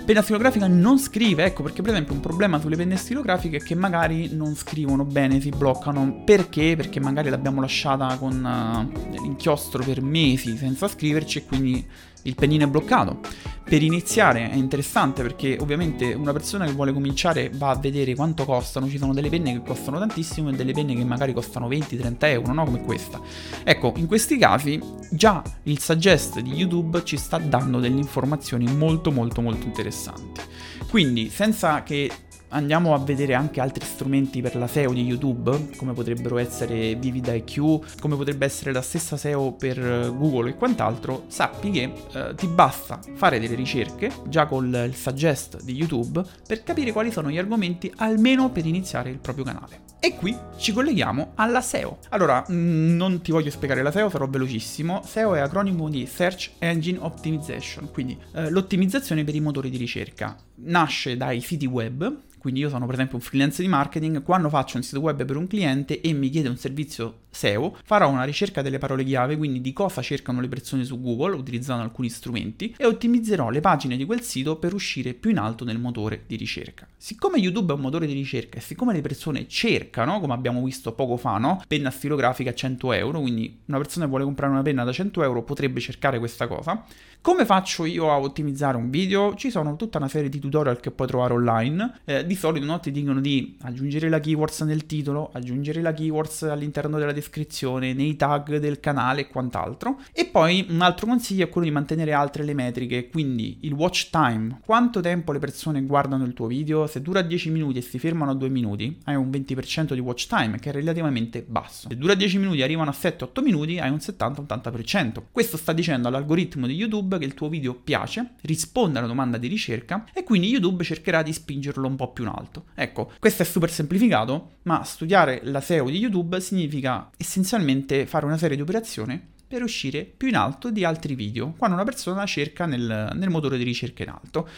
Penna 0.06 0.22
stilografica 0.22 0.68
non 0.68 1.00
scrive, 1.00 1.46
ecco 1.46 1.64
perché 1.64 1.82
per 1.82 1.92
esempio 1.92 2.14
un 2.14 2.20
problema 2.20 2.60
sulle 2.60 2.76
penne 2.76 2.98
stilografiche 2.98 3.58
è 3.58 3.62
che 3.62 3.74
magari 3.74 4.36
non 4.36 4.54
scrivono 4.54 5.06
bene, 5.06 5.40
si 5.40 5.48
bloccano. 5.48 6.24
Perché? 6.26 6.76
Perché 6.76 7.00
magari 7.00 7.30
l'abbiamo 7.30 7.62
lasciata 7.62 8.18
con 8.18 8.44
uh, 8.44 9.12
l'inchiostro 9.12 9.82
per 9.82 10.02
mesi 10.02 10.58
senza 10.58 10.90
scriverci 10.90 11.38
e 11.38 11.46
quindi 11.46 11.88
il 12.24 12.36
pennino 12.36 12.66
è 12.66 12.68
bloccato. 12.68 13.20
Per 13.64 13.82
iniziare 13.82 14.50
è 14.50 14.56
interessante 14.56 15.22
perché 15.22 15.58
ovviamente 15.60 16.14
una 16.14 16.34
persona 16.34 16.66
che 16.66 16.74
vuole 16.74 16.92
cominciare 16.92 17.50
va 17.54 17.70
a 17.70 17.76
vedere 17.76 18.14
quanto 18.14 18.46
costano, 18.46 18.90
ci 18.90 18.98
sono 18.98 19.14
delle 19.14 19.30
penne 19.30 19.54
che 19.54 19.62
costano 19.64 19.98
tantissimo 20.00 20.50
e 20.50 20.54
delle 20.54 20.74
penne 20.74 20.96
che 20.96 21.06
magari 21.06 21.34
costano 21.34 21.70
20-30 21.70 22.16
euro, 22.20 22.54
no? 22.54 22.66
Come 22.66 22.84
questa. 22.84 23.22
Ecco, 23.64 23.94
in 23.96 24.08
questi 24.08 24.38
casi 24.38 24.80
già 25.10 25.42
il 25.64 25.80
suggest 25.80 26.40
di 26.42 26.52
YouTube 26.52 27.04
ci 27.04 27.18
sta 27.18 27.38
dando 27.38 27.80
delle 27.80 27.98
informazioni 27.98 28.66
molto 28.76 29.12
molto 29.12 29.42
molto 29.42 29.66
interessanti. 29.66 30.42
Quindi 30.90 31.30
senza 31.30 31.84
che 31.84 32.12
andiamo 32.54 32.94
a 32.94 33.00
vedere 33.00 33.34
anche 33.34 33.60
altri 33.60 33.86
strumenti 33.86 34.42
per 34.42 34.56
la 34.56 34.68
SEO 34.68 34.94
di 34.94 35.04
YouTube, 35.04 35.70
come 35.76 35.94
potrebbero 35.94 36.38
essere 36.38 36.96
VividIQ, 36.96 38.00
come 38.00 38.16
potrebbe 38.16 38.46
essere 38.46 38.72
la 38.72 38.82
stessa 38.82 39.18
SEO 39.18 39.54
per 39.54 39.78
Google 40.16 40.52
e 40.52 40.56
quant'altro, 40.56 41.26
sappi 41.28 41.72
che 41.72 41.94
eh, 42.14 42.36
ti 42.36 42.48
basta 42.48 43.00
fare 43.16 43.40
delle 43.40 43.56
ricerche 43.56 44.12
già 44.28 44.46
con 44.46 44.66
il 44.68 44.96
suggest 44.96 45.62
di 45.64 45.74
YouTube 45.74 46.24
per 46.48 46.64
capire 46.64 46.92
quali 46.92 47.12
sono 47.12 47.30
gli 47.30 47.38
argomenti 47.38 47.92
almeno 47.98 48.50
per 48.50 48.66
iniziare 48.66 49.10
il 49.10 49.18
proprio 49.18 49.44
canale. 49.44 49.82
E 50.06 50.16
qui 50.16 50.38
ci 50.58 50.74
colleghiamo 50.74 51.32
alla 51.36 51.62
SEO. 51.62 52.00
Allora, 52.10 52.46
mm, 52.52 52.94
non 52.98 53.22
ti 53.22 53.32
voglio 53.32 53.50
spiegare 53.50 53.82
la 53.82 53.90
SEO, 53.90 54.10
sarò 54.10 54.28
velocissimo. 54.28 55.02
SEO 55.02 55.34
è 55.34 55.40
acronimo 55.40 55.88
di 55.88 56.06
Search 56.06 56.56
Engine 56.60 56.98
Optimization, 57.00 57.90
quindi 57.90 58.18
eh, 58.34 58.50
l'ottimizzazione 58.50 59.24
per 59.24 59.34
i 59.34 59.40
motori 59.40 59.70
di 59.70 59.78
ricerca. 59.78 60.36
Nasce 60.56 61.18
dai 61.18 61.42
siti 61.42 61.66
web, 61.66 62.22
quindi 62.44 62.60
io 62.60 62.68
sono 62.68 62.86
per 62.86 62.96
esempio 62.96 63.16
un 63.16 63.24
freelance 63.24 63.62
di 63.62 63.70
marketing, 63.70 64.22
quando 64.22 64.50
faccio 64.50 64.76
un 64.76 64.84
sito 64.84 65.00
web 65.00 65.24
per 65.24 65.38
un 65.38 65.48
cliente 65.48 66.02
e 66.02 66.12
mi 66.12 66.30
chiede 66.30 66.50
un 66.50 66.58
servizio 66.58 67.20
SEO, 67.30 67.78
farò 67.86 68.10
una 68.10 68.26
ricerca 68.26 68.62
delle 68.62 68.80
parole 68.80 69.06
chiave, 69.06 69.38
quindi 69.38 69.62
di 69.62 69.72
cosa 69.72 70.02
cercano 70.02 70.42
le 70.42 70.50
persone 70.50 70.84
su 70.84 71.00
Google 71.02 71.36
utilizzando 71.36 71.84
alcuni 71.84 72.10
strumenti 72.10 72.76
e 72.78 72.86
ottimizzerò 72.86 73.50
le 73.50 73.62
pagine 73.62 73.96
di 73.96 74.04
quel 74.04 74.22
sito 74.24 74.58
per 74.58 74.74
uscire 74.74 75.14
più 75.14 75.30
in 75.30 75.38
alto 75.38 75.64
nel 75.64 75.80
motore 75.80 76.24
di 76.28 76.36
ricerca. 76.36 76.86
Siccome 76.98 77.38
YouTube 77.38 77.72
è 77.72 77.76
un 77.76 77.82
motore 77.82 78.06
di 78.06 78.14
ricerca 78.14 78.58
e 78.58 78.62
siccome 78.62 78.92
le 78.92 79.00
persone 79.00 79.48
cercano, 79.48 80.20
come 80.20 80.34
abbiamo 80.34 80.62
visto 80.64 80.92
poco 80.92 81.16
fa, 81.16 81.38
no? 81.38 81.64
penna 81.66 81.92
stilografica 81.92 82.50
a 82.50 82.54
100 82.54 82.92
euro, 82.92 83.22
quindi 83.22 83.60
una 83.68 83.78
persona 83.78 84.04
che 84.04 84.10
vuole 84.10 84.26
comprare 84.26 84.52
una 84.52 84.64
penna 84.64 84.84
da 84.84 84.92
100 84.92 85.24
euro 85.24 85.44
potrebbe 85.44 85.80
cercare 85.80 86.20
questa 86.20 86.48
cosa, 86.48 86.84
come 87.24 87.46
faccio 87.46 87.86
io 87.86 88.12
a 88.12 88.20
ottimizzare 88.20 88.76
un 88.76 88.90
video? 88.90 89.34
Ci 89.36 89.50
sono 89.50 89.78
tutta 89.78 89.98
una 89.98 90.10
serie 90.10 90.28
di 90.28 90.40
tutorial 90.40 90.82
che 90.82 90.92
puoi 90.92 91.08
trovare 91.08 91.32
online. 91.32 92.02
Eh, 92.04 92.26
di 92.26 92.36
solito 92.36 92.66
no, 92.66 92.82
ti 92.82 92.92
dicono 92.92 93.22
di 93.22 93.56
aggiungere 93.62 94.10
la 94.10 94.20
keywords 94.20 94.60
nel 94.64 94.86
titolo, 94.86 95.30
aggiungere 95.32 95.82
la 95.82 95.94
keywords 95.94 96.44
all'interno 96.44 97.00
della 97.00 97.14
descrizione, 97.14 97.94
nei 97.94 98.18
tag 98.18 98.58
del 98.58 98.82
canale 98.82 99.22
e 99.22 99.28
quant'altro. 99.30 100.02
E 100.12 100.26
poi 100.26 100.66
un 100.68 100.82
altro 100.82 101.08
consiglio 101.08 101.46
è 101.46 101.50
quello 101.50 101.66
di 101.66 101.74
mantenere 101.74 102.12
altre 102.12 102.44
le 102.44 102.54
metriche, 102.54 103.08
quindi 103.08 103.60
il 103.62 103.72
watch 103.72 104.10
time. 104.10 104.60
Quanto 104.62 105.00
tempo 105.00 105.32
le 105.32 105.40
persone 105.40 105.82
guardano 105.84 106.26
il 106.26 106.34
tuo 106.34 106.48
video? 106.48 106.88
Se 106.88 107.02
dura 107.02 107.22
10 107.22 107.52
minuti 107.52 107.78
e 107.78 107.82
si 107.84 108.00
fermano 108.00 108.32
a 108.32 108.36
2 108.36 108.50
minuti, 108.50 109.00
hai 109.06 109.16
un 109.16 109.30
20% 109.30 109.94
di 109.94 110.02
watch 110.02 110.28
time, 110.28 110.60
che 110.60 110.72
è 110.72 110.74
relativamente 110.74 111.42
basso. 111.42 111.88
Se 111.88 111.96
dura 111.96 112.16
10 112.16 112.38
minuti 112.38 112.60
e 112.60 112.64
arrivano 112.64 112.90
a 112.90 112.96
7-8 113.00 113.42
minuti, 113.42 113.80
hai 113.80 113.90
un 113.92 114.00
70-80%. 114.02 115.22
Questo 115.32 115.56
sta 115.56 115.72
dicendo 115.72 116.10
all'algoritmo 116.10 116.68
di 116.68 116.74
YouTube 116.74 117.12
YouTube 117.14 117.18
che 117.18 117.26
il 117.26 117.34
tuo 117.34 117.50
video 117.50 117.74
piace, 117.74 118.36
risponde 118.42 119.00
alla 119.00 119.08
domanda 119.08 119.38
di 119.38 119.48
ricerca 119.48 120.06
e 120.14 120.24
quindi 120.24 120.48
YouTube 120.48 120.84
cercherà 120.84 121.22
di 121.22 121.34
spingerlo 121.34 121.88
un 121.88 121.96
po' 121.96 122.12
più 122.12 122.24
in 122.24 122.32
alto. 122.36 122.66
Ecco, 122.76 123.12
questo 123.20 123.44
è 123.44 123.46
super 123.46 123.72
semplificato, 123.72 124.58
ma 124.64 124.84
studiare 124.84 125.42
la 125.44 125.62
SEO 125.62 125.90
di 125.90 125.98
YouTube 125.98 126.40
significa 126.40 127.10
essenzialmente 127.18 128.06
fare 128.06 128.26
una 128.26 128.38
serie 128.38 128.56
di 128.56 128.62
operazioni 128.62 129.32
per 129.48 129.62
uscire 129.62 130.04
più 130.04 130.30
in 130.30 130.36
alto 130.36 130.72
di 130.72 130.84
altri 130.84 131.16
video, 131.16 131.54
quando 131.58 131.76
una 131.76 131.86
persona 131.86 132.26
cerca 132.26 132.66
nel, 132.66 133.12
nel 133.14 133.30
motore 133.30 133.58
di 133.58 133.64
ricerca 133.64 134.04
in 134.04 134.10
alto. 134.10 134.50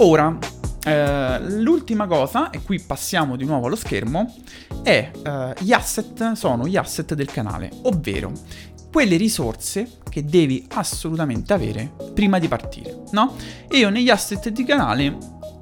Ora, 0.00 0.38
eh, 0.88 1.50
l'ultima 1.60 2.06
cosa, 2.06 2.50
e 2.50 2.62
qui 2.62 2.80
passiamo 2.80 3.36
di 3.36 3.44
nuovo 3.44 3.66
allo 3.66 3.76
schermo, 3.76 4.34
è 4.82 5.10
eh, 5.24 5.54
gli 5.58 5.72
asset, 5.72 6.32
sono 6.32 6.66
gli 6.66 6.76
asset 6.76 7.14
del 7.14 7.30
canale, 7.30 7.70
ovvero 7.82 8.32
quelle 8.90 9.16
risorse 9.16 9.98
che 10.08 10.24
devi 10.24 10.66
assolutamente 10.74 11.52
avere 11.52 11.92
prima 12.14 12.38
di 12.38 12.48
partire, 12.48 13.02
no? 13.10 13.34
E 13.68 13.78
io 13.78 13.90
negli 13.90 14.08
asset 14.08 14.48
di 14.48 14.64
canale 14.64 15.16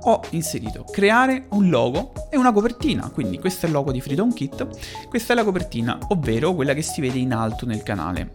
ho 0.09 0.21
inserito 0.31 0.85
creare 0.85 1.47
un 1.51 1.69
logo 1.69 2.13
e 2.31 2.37
una 2.37 2.53
copertina, 2.53 3.11
quindi 3.11 3.39
questo 3.41 3.67
è 3.67 3.69
il 3.69 3.75
logo 3.75 3.91
di 3.91 4.01
Freedom 4.01 4.33
Kit, 4.33 5.09
questa 5.09 5.33
è 5.33 5.37
la 5.37 5.43
copertina, 5.43 5.99
ovvero 6.09 6.55
quella 6.55 6.75
che 6.75 6.83
si 6.83 7.01
vede 7.01 7.19
in 7.19 7.33
alto 7.33 7.67
nel 7.67 7.83
canale. 7.83 8.33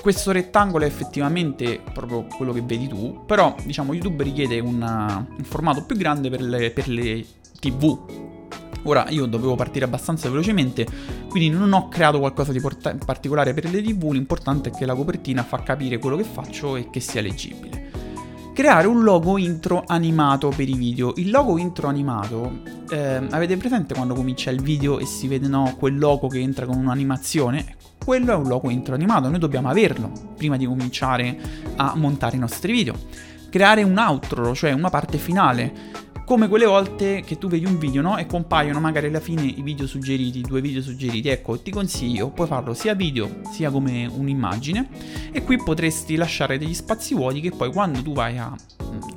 Questo 0.00 0.32
rettangolo 0.32 0.84
è 0.84 0.86
effettivamente 0.86 1.82
proprio 1.92 2.24
quello 2.24 2.54
che 2.54 2.62
vedi 2.62 2.88
tu, 2.88 3.22
però 3.26 3.54
diciamo 3.64 3.92
YouTube 3.92 4.22
richiede 4.22 4.58
una, 4.58 5.26
un 5.28 5.44
formato 5.44 5.84
più 5.84 5.94
grande 5.94 6.30
per 6.30 6.40
le, 6.40 6.70
per 6.70 6.88
le 6.88 7.22
TV. 7.60 7.98
Ora 8.84 9.10
io 9.10 9.26
dovevo 9.26 9.56
partire 9.56 9.84
abbastanza 9.84 10.30
velocemente, 10.30 10.86
quindi 11.28 11.54
non 11.54 11.74
ho 11.74 11.88
creato 11.88 12.18
qualcosa 12.18 12.50
di 12.50 12.60
porta- 12.60 12.94
particolare 12.94 13.52
per 13.52 13.70
le 13.70 13.82
TV, 13.82 14.12
l'importante 14.12 14.70
è 14.70 14.72
che 14.72 14.86
la 14.86 14.94
copertina 14.94 15.42
fa 15.42 15.62
capire 15.62 15.98
quello 15.98 16.16
che 16.16 16.24
faccio 16.24 16.76
e 16.76 16.88
che 16.88 17.00
sia 17.00 17.20
leggibile. 17.20 17.90
Creare 18.54 18.86
un 18.86 19.02
logo 19.02 19.36
intro 19.36 19.84
animato 19.86 20.48
per 20.48 20.68
i 20.68 20.74
video. 20.74 21.12
Il 21.16 21.30
logo 21.30 21.58
intro 21.58 21.88
animato, 21.88 22.62
eh, 22.90 23.20
avete 23.30 23.58
presente 23.58 23.92
quando 23.92 24.14
comincia 24.14 24.50
il 24.50 24.62
video 24.62 24.98
e 24.98 25.04
si 25.04 25.28
vede 25.28 25.46
no, 25.46 25.74
quel 25.78 25.98
logo 25.98 26.26
che 26.26 26.38
entra 26.38 26.64
con 26.64 26.78
un'animazione? 26.78 27.76
Quello 28.04 28.32
è 28.32 28.34
un 28.34 28.48
logo 28.48 28.70
intro 28.70 28.94
animato, 28.94 29.28
noi 29.28 29.38
dobbiamo 29.38 29.68
averlo 29.68 30.10
prima 30.36 30.56
di 30.56 30.66
cominciare 30.66 31.38
a 31.76 31.94
montare 31.96 32.36
i 32.36 32.38
nostri 32.38 32.72
video. 32.72 32.94
Creare 33.50 33.82
un 33.82 33.98
outro, 33.98 34.54
cioè 34.54 34.72
una 34.72 34.90
parte 34.90 35.18
finale, 35.18 35.72
come 36.30 36.46
quelle 36.46 36.64
volte 36.64 37.22
che 37.22 37.38
tu 37.38 37.48
vedi 37.48 37.64
un 37.64 37.76
video 37.76 38.02
no? 38.02 38.16
e 38.16 38.24
compaiono 38.24 38.78
magari 38.78 39.08
alla 39.08 39.18
fine 39.18 39.42
i 39.42 39.62
video 39.62 39.88
suggeriti, 39.88 40.40
due 40.42 40.60
video 40.60 40.80
suggeriti. 40.80 41.28
Ecco, 41.28 41.58
ti 41.60 41.72
consiglio, 41.72 42.30
puoi 42.30 42.46
farlo 42.46 42.72
sia 42.72 42.94
video 42.94 43.40
sia 43.50 43.68
come 43.70 44.06
un'immagine 44.06 44.88
e 45.32 45.42
qui 45.42 45.56
potresti 45.56 46.14
lasciare 46.14 46.56
degli 46.56 46.72
spazi 46.72 47.14
vuoti 47.14 47.40
che 47.40 47.50
poi 47.50 47.72
quando 47.72 48.00
tu 48.02 48.12
vai 48.12 48.38
a 48.38 48.54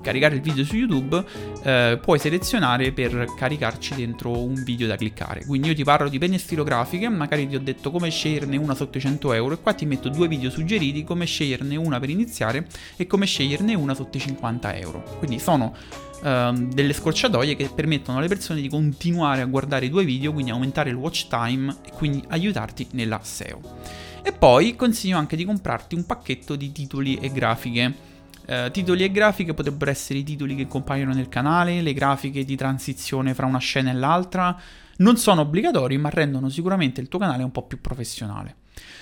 caricare 0.03 0.35
il 0.35 0.41
video 0.41 0.63
su 0.63 0.75
YouTube, 0.75 1.23
eh, 1.63 1.97
puoi 1.99 2.19
selezionare 2.19 2.91
per 2.91 3.25
caricarci 3.35 3.95
dentro 3.95 4.37
un 4.37 4.61
video 4.63 4.85
da 4.85 4.95
cliccare. 4.95 5.45
Quindi 5.45 5.69
io 5.69 5.73
ti 5.73 5.83
parlo 5.83 6.09
di 6.09 6.19
penne 6.19 6.37
stilografiche, 6.37 7.09
magari 7.09 7.47
ti 7.47 7.55
ho 7.55 7.59
detto 7.59 7.89
come 7.89 8.11
sceglierne 8.11 8.57
una 8.57 8.75
sotto 8.75 8.99
i 8.99 9.01
100 9.01 9.33
euro 9.33 9.55
e 9.55 9.61
qua 9.61 9.73
ti 9.73 9.85
metto 9.85 10.09
due 10.09 10.27
video 10.27 10.51
suggeriti, 10.51 11.03
come 11.03 11.25
sceglierne 11.25 11.75
una 11.75 11.99
per 11.99 12.09
iniziare 12.09 12.67
e 12.95 13.07
come 13.07 13.25
sceglierne 13.25 13.73
una 13.73 13.95
sotto 13.95 14.17
i 14.17 14.19
50 14.19 14.75
euro. 14.75 15.03
Quindi 15.17 15.39
sono 15.39 15.75
Uh, 16.23 16.53
delle 16.69 16.93
scorciatoie 16.93 17.57
che 17.57 17.67
permettono 17.67 18.17
alle 18.17 18.29
persone 18.29 18.61
di 18.61 18.69
continuare 18.69 19.41
a 19.41 19.45
guardare 19.45 19.87
i 19.87 19.89
tuoi 19.89 20.05
video, 20.05 20.31
quindi 20.31 20.51
aumentare 20.51 20.89
il 20.89 20.95
watch 20.95 21.27
time 21.27 21.75
e 21.85 21.91
quindi 21.91 22.23
aiutarti 22.29 22.87
nella 22.91 23.19
SEO. 23.21 23.59
E 24.23 24.31
poi 24.31 24.77
consiglio 24.77 25.17
anche 25.17 25.35
di 25.35 25.43
comprarti 25.43 25.95
un 25.95 26.05
pacchetto 26.05 26.55
di 26.55 26.71
titoli 26.71 27.17
e 27.17 27.29
grafiche 27.29 27.93
eh, 28.45 28.69
titoli 28.71 29.03
e 29.03 29.11
grafiche 29.11 29.53
potrebbero 29.53 29.91
essere 29.91 30.19
i 30.19 30.23
titoli 30.23 30.55
che 30.55 30.67
compaiono 30.67 31.13
nel 31.13 31.29
canale, 31.29 31.81
le 31.81 31.93
grafiche 31.93 32.43
di 32.43 32.55
transizione 32.55 33.33
fra 33.33 33.45
una 33.45 33.59
scena 33.59 33.91
e 33.91 33.93
l'altra. 33.93 34.57
Non 34.97 35.17
sono 35.17 35.41
obbligatori, 35.41 35.97
ma 35.97 36.09
rendono 36.09 36.49
sicuramente 36.49 37.01
il 37.01 37.07
tuo 37.07 37.19
canale 37.19 37.43
un 37.43 37.51
po' 37.51 37.63
più 37.63 37.81
professionale. 37.81 38.55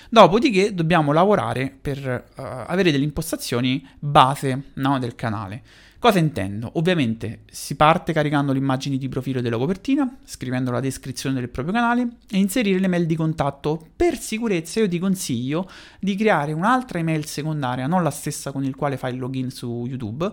Dopodiché 0.09 0.73
dobbiamo 0.73 1.13
lavorare 1.13 1.73
per 1.81 2.25
uh, 2.35 2.41
avere 2.41 2.91
delle 2.91 3.03
impostazioni 3.03 3.87
base 3.97 4.71
no, 4.75 4.99
del 4.99 5.15
canale. 5.15 5.63
Cosa 6.01 6.17
intendo? 6.17 6.71
Ovviamente 6.77 7.41
si 7.51 7.75
parte 7.75 8.11
caricando 8.11 8.53
le 8.53 8.57
immagini 8.57 8.97
di 8.97 9.07
profilo 9.07 9.39
della 9.39 9.59
copertina, 9.59 10.17
scrivendo 10.23 10.71
la 10.71 10.79
descrizione 10.79 11.35
del 11.35 11.47
proprio 11.47 11.75
canale 11.75 12.07
e 12.27 12.39
inserire 12.39 12.79
le 12.79 12.87
mail 12.87 13.05
di 13.05 13.15
contatto. 13.15 13.89
Per 13.95 14.17
sicurezza 14.17 14.79
io 14.79 14.87
ti 14.87 14.97
consiglio 14.97 15.69
di 15.99 16.15
creare 16.15 16.53
un'altra 16.53 16.97
email 16.97 17.27
secondaria, 17.27 17.85
non 17.85 18.01
la 18.01 18.09
stessa 18.09 18.51
con 18.51 18.63
il 18.63 18.75
quale 18.75 18.97
fai 18.97 19.13
il 19.13 19.19
login 19.19 19.51
su 19.51 19.85
YouTube, 19.87 20.27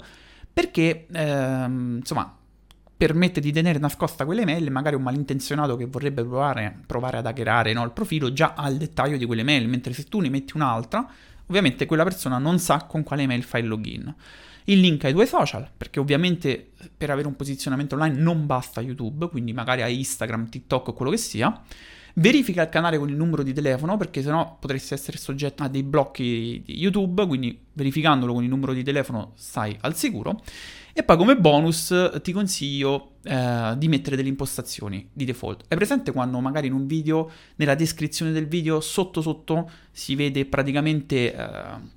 perché 0.50 1.06
ehm, 1.12 1.96
insomma 1.98 2.34
permette 2.96 3.38
di 3.38 3.52
tenere 3.52 3.78
nascosta 3.78 4.25
quelle 4.25 4.46
mail 4.46 4.70
magari 4.70 4.96
un 4.96 5.02
malintenzionato 5.02 5.76
che 5.76 5.84
vorrebbe 5.84 6.25
provare, 6.25 6.80
provare 6.87 7.18
ad 7.18 7.26
hackerare 7.26 7.75
no, 7.75 7.84
il 7.84 7.92
profilo 7.92 8.32
già 8.32 8.54
ha 8.56 8.70
il 8.70 8.78
dettaglio 8.78 9.18
di 9.18 9.26
quelle 9.26 9.42
mail, 9.42 9.68
mentre 9.68 9.92
se 9.92 10.04
tu 10.04 10.20
ne 10.20 10.30
metti 10.30 10.56
un'altra, 10.56 11.06
ovviamente 11.44 11.84
quella 11.84 12.04
persona 12.04 12.38
non 12.38 12.58
sa 12.58 12.84
con 12.84 13.02
quale 13.02 13.26
mail 13.26 13.42
fai 13.42 13.60
il 13.60 13.68
login 13.68 14.14
il 14.68 14.80
link 14.80 15.04
ai 15.04 15.12
tuoi 15.12 15.26
social, 15.26 15.68
perché 15.76 16.00
ovviamente 16.00 16.72
per 16.96 17.10
avere 17.10 17.26
un 17.26 17.37
posizionamento 17.37 17.94
online 17.94 18.18
non 18.18 18.46
basta 18.46 18.80
YouTube, 18.80 19.28
quindi 19.28 19.52
magari 19.52 19.82
hai 19.82 19.98
Instagram, 19.98 20.48
TikTok 20.48 20.88
o 20.88 20.92
quello 20.92 21.10
che 21.10 21.18
sia. 21.18 21.62
verifica 22.18 22.62
il 22.62 22.68
canale 22.68 22.98
con 22.98 23.08
il 23.08 23.16
numero 23.16 23.42
di 23.42 23.52
telefono 23.52 23.96
perché 23.96 24.22
sennò 24.22 24.56
potresti 24.58 24.94
essere 24.94 25.16
soggetto 25.18 25.62
a 25.62 25.68
dei 25.68 25.82
blocchi 25.82 26.62
di 26.64 26.78
YouTube, 26.78 27.26
quindi 27.26 27.58
verificandolo 27.72 28.32
con 28.32 28.42
il 28.42 28.48
numero 28.48 28.72
di 28.72 28.82
telefono 28.82 29.32
stai 29.37 29.76
al 29.80 29.96
sicuro. 29.96 30.42
E 30.92 31.04
poi 31.04 31.16
come 31.16 31.37
bonus 31.37 32.18
ti 32.22 32.32
consiglio 32.32 33.12
eh, 33.22 33.75
di 33.76 33.87
mettere 33.88 34.16
delle 34.16 34.28
impostazioni 34.28 35.08
di 35.12 35.25
default. 35.25 35.64
È 35.68 35.76
presente 35.76 36.10
quando 36.10 36.40
magari 36.40 36.66
in 36.66 36.72
un 36.72 36.87
video, 36.87 37.30
nella 37.56 37.76
descrizione 37.76 38.32
del 38.32 38.48
video, 38.48 38.80
sotto 38.80 39.22
sotto 39.22 39.70
si 39.92 40.14
vede 40.14 40.44
praticamente... 40.44 41.34
Eh, 41.34 41.96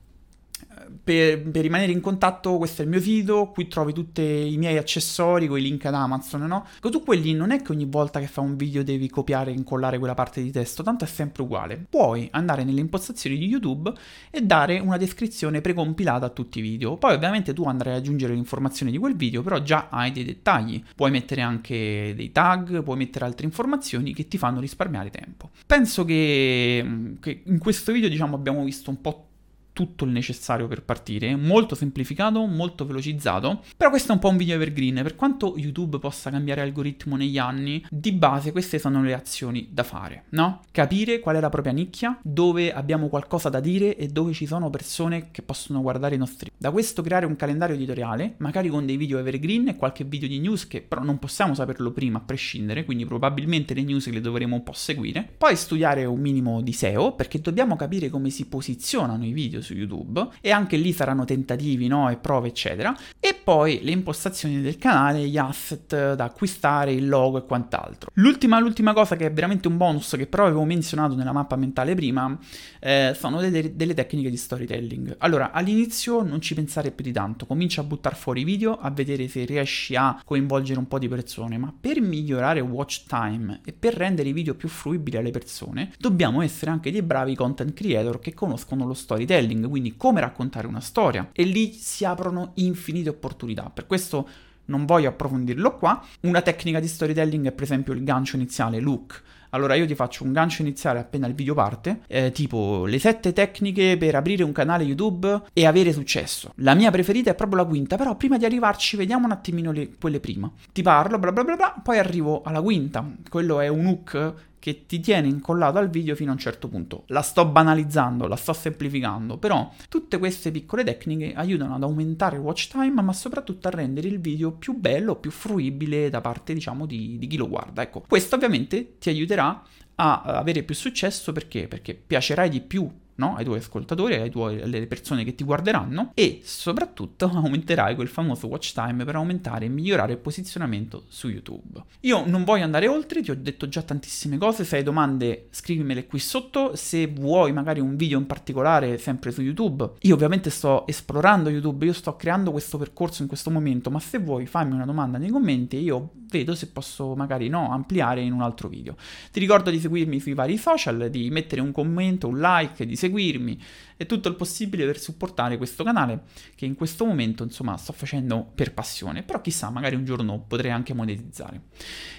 per, 1.03 1.41
per, 1.41 1.61
rimanere 1.61 1.91
in 1.91 2.01
contatto, 2.01 2.57
questo 2.57 2.81
è 2.81 2.85
il 2.85 2.91
mio 2.91 3.01
sito, 3.01 3.51
qui 3.53 3.67
trovi 3.67 3.93
tutti 3.93 4.21
i 4.21 4.57
miei 4.57 4.77
accessori 4.77 5.47
con 5.47 5.57
i 5.57 5.61
link 5.61 5.85
ad 5.85 5.93
Amazon, 5.93 6.43
no? 6.43 6.65
Tu 6.79 7.03
quelli 7.03 7.33
non 7.33 7.51
è 7.51 7.61
che 7.61 7.71
ogni 7.71 7.85
volta 7.85 8.19
che 8.19 8.27
fai 8.27 8.45
un 8.45 8.55
video 8.55 8.83
devi 8.83 9.09
copiare 9.09 9.51
e 9.51 9.53
incollare 9.53 9.97
quella 9.97 10.13
parte 10.13 10.41
di 10.41 10.51
testo, 10.51 10.83
tanto 10.83 11.05
è 11.05 11.07
sempre 11.07 11.43
uguale. 11.43 11.85
Puoi 11.89 12.27
andare 12.31 12.63
nelle 12.63 12.79
impostazioni 12.79 13.37
di 13.37 13.45
YouTube 13.45 13.91
e 14.29 14.41
dare 14.41 14.79
una 14.79 14.97
descrizione 14.97 15.61
precompilata 15.61 16.25
a 16.25 16.29
tutti 16.29 16.59
i 16.59 16.61
video. 16.61 16.97
Poi 16.97 17.13
ovviamente 17.13 17.53
tu 17.53 17.63
andrai 17.65 17.93
ad 17.93 17.99
aggiungere 17.99 18.33
le 18.33 18.39
informazioni 18.39 18.91
di 18.91 18.97
quel 18.97 19.15
video, 19.15 19.41
però 19.41 19.61
già 19.61 19.87
hai 19.89 20.11
dei 20.11 20.25
dettagli. 20.25 20.83
Puoi 20.95 21.11
mettere 21.11 21.41
anche 21.41 22.13
dei 22.15 22.31
tag, 22.31 22.83
puoi 22.83 22.97
mettere 22.97 23.25
altre 23.25 23.45
informazioni 23.45 24.13
che 24.13 24.27
ti 24.27 24.37
fanno 24.37 24.59
risparmiare 24.59 25.09
tempo. 25.09 25.49
Penso 25.65 26.05
che, 26.05 27.15
che 27.19 27.41
in 27.45 27.57
questo 27.57 27.91
video 27.91 28.09
diciamo 28.09 28.35
abbiamo 28.35 28.63
visto 28.63 28.89
un 28.89 29.01
po' 29.01 29.25
tutto 29.73 30.05
il 30.05 30.11
necessario 30.11 30.67
per 30.67 30.83
partire, 30.83 31.35
molto 31.35 31.75
semplificato, 31.75 32.45
molto 32.45 32.85
velocizzato, 32.85 33.63
però 33.75 33.89
questo 33.89 34.11
è 34.11 34.15
un 34.15 34.19
po' 34.19 34.29
un 34.29 34.37
video 34.37 34.55
evergreen, 34.55 35.01
per 35.01 35.15
quanto 35.15 35.55
YouTube 35.57 35.99
possa 35.99 36.29
cambiare 36.29 36.61
algoritmo 36.61 37.15
negli 37.15 37.37
anni, 37.37 37.83
di 37.89 38.11
base 38.11 38.51
queste 38.51 38.79
sono 38.79 39.01
le 39.01 39.13
azioni 39.13 39.69
da 39.71 39.83
fare, 39.83 40.25
no? 40.29 40.61
Capire 40.71 41.19
qual 41.19 41.35
è 41.35 41.39
la 41.39 41.49
propria 41.49 41.73
nicchia, 41.73 42.19
dove 42.21 42.71
abbiamo 42.73 43.07
qualcosa 43.07 43.49
da 43.49 43.59
dire 43.59 43.95
e 43.95 44.07
dove 44.07 44.33
ci 44.33 44.45
sono 44.45 44.69
persone 44.69 45.29
che 45.31 45.41
possono 45.41 45.81
guardare 45.81 46.15
i 46.15 46.17
nostri. 46.17 46.51
Da 46.57 46.71
questo 46.71 47.01
creare 47.01 47.25
un 47.25 47.35
calendario 47.35 47.75
editoriale, 47.75 48.35
magari 48.37 48.69
con 48.69 48.85
dei 48.85 48.97
video 48.97 49.19
evergreen 49.19 49.69
e 49.69 49.75
qualche 49.75 50.03
video 50.03 50.27
di 50.27 50.39
news 50.39 50.67
che 50.67 50.81
però 50.81 51.03
non 51.03 51.19
possiamo 51.19 51.53
saperlo 51.53 51.91
prima 51.91 52.17
a 52.19 52.21
prescindere, 52.21 52.85
quindi 52.85 53.05
probabilmente 53.05 53.73
le 53.73 53.83
news 53.83 54.09
le 54.09 54.21
dovremo 54.21 54.55
un 54.55 54.63
po' 54.63 54.73
seguire. 54.73 55.27
Poi 55.37 55.55
studiare 55.55 56.05
un 56.05 56.19
minimo 56.19 56.61
di 56.61 56.73
SEO, 56.73 57.13
perché 57.13 57.39
dobbiamo 57.39 57.75
capire 57.75 58.09
come 58.09 58.29
si 58.29 58.47
posizionano 58.47 59.25
i 59.25 59.31
video 59.31 59.60
su 59.61 59.73
YouTube 59.73 60.27
e 60.41 60.51
anche 60.51 60.77
lì 60.77 60.93
saranno 60.93 61.25
tentativi, 61.25 61.87
no? 61.87 62.09
E 62.09 62.17
prove, 62.17 62.49
eccetera. 62.49 62.95
E 63.19 63.33
poi 63.41 63.79
le 63.83 63.91
impostazioni 63.91 64.61
del 64.61 64.77
canale, 64.77 65.27
gli 65.27 65.37
asset 65.37 66.13
da 66.15 66.23
acquistare, 66.23 66.93
il 66.93 67.07
logo 67.07 67.37
e 67.37 67.45
quant'altro. 67.45 68.11
L'ultima, 68.15 68.59
l'ultima 68.59 68.93
cosa 68.93 69.15
che 69.15 69.25
è 69.25 69.31
veramente 69.31 69.67
un 69.67 69.77
bonus 69.77 70.15
che 70.17 70.27
però 70.27 70.45
avevo 70.45 70.63
menzionato 70.63 71.15
nella 71.15 71.31
mappa 71.31 71.55
mentale 71.55 71.95
prima 71.95 72.37
eh, 72.79 73.15
sono 73.17 73.39
delle, 73.39 73.75
delle 73.75 73.93
tecniche 73.93 74.29
di 74.29 74.37
storytelling. 74.37 75.15
Allora, 75.19 75.51
all'inizio 75.51 76.21
non 76.21 76.41
ci 76.41 76.53
pensare 76.55 76.91
più 76.91 77.03
di 77.03 77.11
tanto, 77.11 77.45
comincia 77.45 77.81
a 77.81 77.83
buttare 77.83 78.15
fuori 78.15 78.43
video, 78.43 78.77
a 78.79 78.89
vedere 78.89 79.27
se 79.27 79.45
riesci 79.45 79.95
a 79.95 80.21
coinvolgere 80.23 80.79
un 80.79 80.87
po' 80.87 80.99
di 80.99 81.07
persone, 81.07 81.57
ma 81.57 81.73
per 81.77 82.01
migliorare 82.01 82.59
watch 82.59 83.05
time 83.07 83.61
e 83.65 83.73
per 83.73 83.93
rendere 83.95 84.29
i 84.29 84.33
video 84.33 84.55
più 84.55 84.69
fruibili 84.69 85.17
alle 85.17 85.31
persone, 85.31 85.91
dobbiamo 85.99 86.41
essere 86.41 86.71
anche 86.71 86.91
dei 86.91 87.01
bravi 87.01 87.35
content 87.35 87.73
creator 87.73 88.19
che 88.19 88.33
conoscono 88.33 88.85
lo 88.85 88.93
storytelling 88.93 89.50
storytelling, 89.51 89.67
quindi 89.67 89.95
come 89.97 90.21
raccontare 90.21 90.67
una 90.67 90.79
storia. 90.79 91.29
E 91.31 91.43
lì 91.43 91.73
si 91.73 92.05
aprono 92.05 92.51
infinite 92.55 93.09
opportunità. 93.09 93.69
Per 93.73 93.85
questo 93.85 94.27
non 94.65 94.85
voglio 94.85 95.09
approfondirlo 95.09 95.77
qua. 95.77 96.01
Una 96.21 96.41
tecnica 96.41 96.79
di 96.79 96.87
storytelling 96.87 97.47
è 97.47 97.51
per 97.51 97.63
esempio 97.63 97.93
il 97.93 98.03
gancio 98.03 98.35
iniziale, 98.35 98.79
look. 98.79 99.21
Allora 99.53 99.75
io 99.75 99.85
ti 99.85 99.95
faccio 99.95 100.23
un 100.23 100.31
gancio 100.31 100.61
iniziale 100.61 100.99
appena 100.99 101.27
il 101.27 101.33
video 101.33 101.53
parte, 101.53 102.03
eh, 102.07 102.31
tipo 102.31 102.85
le 102.85 102.99
sette 102.99 103.33
tecniche 103.33 103.97
per 103.97 104.15
aprire 104.15 104.43
un 104.43 104.53
canale 104.53 104.85
YouTube 104.85 105.41
e 105.51 105.65
avere 105.65 105.91
successo. 105.91 106.53
La 106.57 106.73
mia 106.73 106.89
preferita 106.89 107.31
è 107.31 107.35
proprio 107.35 107.61
la 107.61 107.67
quinta, 107.67 107.97
però 107.97 108.15
prima 108.15 108.37
di 108.37 108.45
arrivarci 108.45 108.95
vediamo 108.95 109.25
un 109.25 109.33
attimino 109.33 109.73
le, 109.73 109.97
quelle 109.99 110.21
prima. 110.21 110.49
Ti 110.71 110.81
parlo, 110.81 111.19
bla 111.19 111.33
bla 111.33 111.43
bla 111.43 111.55
bla, 111.57 111.81
poi 111.83 111.97
arrivo 111.97 112.43
alla 112.43 112.61
quinta. 112.61 113.05
Quello 113.27 113.59
è 113.59 113.67
un 113.67 113.87
hook 113.87 114.33
che 114.61 114.85
ti 114.85 114.99
tiene 114.99 115.27
incollato 115.27 115.79
al 115.79 115.89
video 115.89 116.13
fino 116.13 116.29
a 116.29 116.33
un 116.33 116.39
certo 116.39 116.67
punto. 116.67 117.05
La 117.07 117.23
sto 117.23 117.47
banalizzando, 117.47 118.27
la 118.27 118.35
sto 118.35 118.53
semplificando, 118.53 119.39
però 119.39 119.71
tutte 119.89 120.19
queste 120.19 120.51
piccole 120.51 120.83
tecniche 120.83 121.33
aiutano 121.33 121.73
ad 121.73 121.81
aumentare 121.81 122.35
il 122.35 122.43
watch 122.43 122.69
time, 122.69 123.01
ma 123.01 123.11
soprattutto 123.11 123.67
a 123.67 123.71
rendere 123.71 124.07
il 124.07 124.19
video 124.19 124.51
più 124.51 124.77
bello, 124.77 125.15
più 125.15 125.31
fruibile 125.31 126.11
da 126.11 126.21
parte, 126.21 126.53
diciamo, 126.53 126.85
di, 126.85 127.17
di 127.17 127.25
chi 127.25 127.37
lo 127.37 127.49
guarda. 127.49 127.81
Ecco, 127.81 128.03
questo 128.07 128.35
ovviamente 128.35 128.99
ti 128.99 129.09
aiuterà 129.09 129.63
a 129.95 130.21
avere 130.21 130.61
più 130.61 130.75
successo 130.75 131.31
perché? 131.31 131.67
Perché 131.67 131.95
piacerai 131.95 132.47
di 132.47 132.61
più 132.61 132.87
no? 133.21 133.35
ai 133.35 133.45
tuoi 133.45 133.59
ascoltatori, 133.59 134.15
ai 134.15 134.31
tuoi, 134.31 134.61
alle 134.61 134.87
persone 134.87 135.23
che 135.23 135.35
ti 135.35 135.43
guarderanno 135.43 136.11
e 136.15 136.41
soprattutto 136.43 137.29
aumenterai 137.31 137.93
quel 137.93 138.07
famoso 138.07 138.47
watch 138.47 138.73
time 138.73 139.05
per 139.05 139.15
aumentare 139.15 139.65
e 139.65 139.69
migliorare 139.69 140.13
il 140.13 140.17
posizionamento 140.17 141.03
su 141.07 141.29
YouTube. 141.29 141.83
Io 142.01 142.25
non 142.25 142.43
voglio 142.43 142.63
andare 142.63 142.87
oltre, 142.87 143.21
ti 143.21 143.29
ho 143.29 143.35
detto 143.35 143.67
già 143.67 143.83
tantissime 143.83 144.37
cose, 144.37 144.63
se 144.63 144.77
hai 144.77 144.83
domande 144.83 145.47
scrivimele 145.51 146.07
qui 146.07 146.19
sotto, 146.19 146.75
se 146.75 147.07
vuoi 147.07 147.53
magari 147.53 147.79
un 147.79 147.95
video 147.95 148.17
in 148.17 148.25
particolare 148.25 148.97
sempre 148.97 149.31
su 149.31 149.41
YouTube, 149.41 149.91
io 149.99 150.15
ovviamente 150.15 150.49
sto 150.49 150.87
esplorando 150.87 151.49
YouTube, 151.49 151.85
io 151.85 151.93
sto 151.93 152.15
creando 152.15 152.51
questo 152.51 152.77
percorso 152.77 153.21
in 153.21 153.27
questo 153.27 153.51
momento, 153.51 153.91
ma 153.91 153.99
se 153.99 154.17
vuoi 154.17 154.47
fammi 154.47 154.73
una 154.73 154.85
domanda 154.85 155.17
nei 155.17 155.29
commenti 155.29 155.77
io 155.77 156.11
vedo 156.31 156.55
se 156.55 156.67
posso 156.67 157.13
magari 157.15 157.49
no, 157.49 157.71
ampliare 157.71 158.21
in 158.21 158.31
un 158.31 158.41
altro 158.41 158.69
video. 158.69 158.95
Ti 159.31 159.39
ricordo 159.39 159.69
di 159.69 159.79
seguirmi 159.79 160.19
sui 160.19 160.33
vari 160.33 160.57
social, 160.57 161.09
di 161.09 161.29
mettere 161.29 161.61
un 161.61 161.71
commento, 161.71 162.27
un 162.27 162.39
like, 162.39 162.85
di 162.85 162.95
seguirmi 162.95 163.61
e 163.97 164.05
tutto 164.05 164.29
il 164.29 164.35
possibile 164.35 164.85
per 164.85 164.97
supportare 164.97 165.57
questo 165.57 165.83
canale 165.83 166.23
che 166.55 166.65
in 166.65 166.75
questo 166.75 167.05
momento 167.05 167.43
insomma 167.43 167.77
sto 167.77 167.93
facendo 167.93 168.49
per 168.55 168.73
passione, 168.73 169.21
però 169.21 169.41
chissà 169.41 169.69
magari 169.69 169.95
un 169.95 170.05
giorno 170.05 170.43
potrei 170.47 170.71
anche 170.71 170.93
monetizzare. 170.93 171.61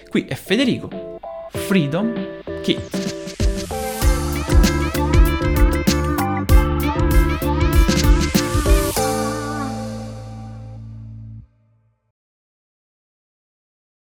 Qui 0.07 0.25
è 0.25 0.35
Federico, 0.35 1.19
Freedom 1.49 2.13
Kids. 2.61 3.12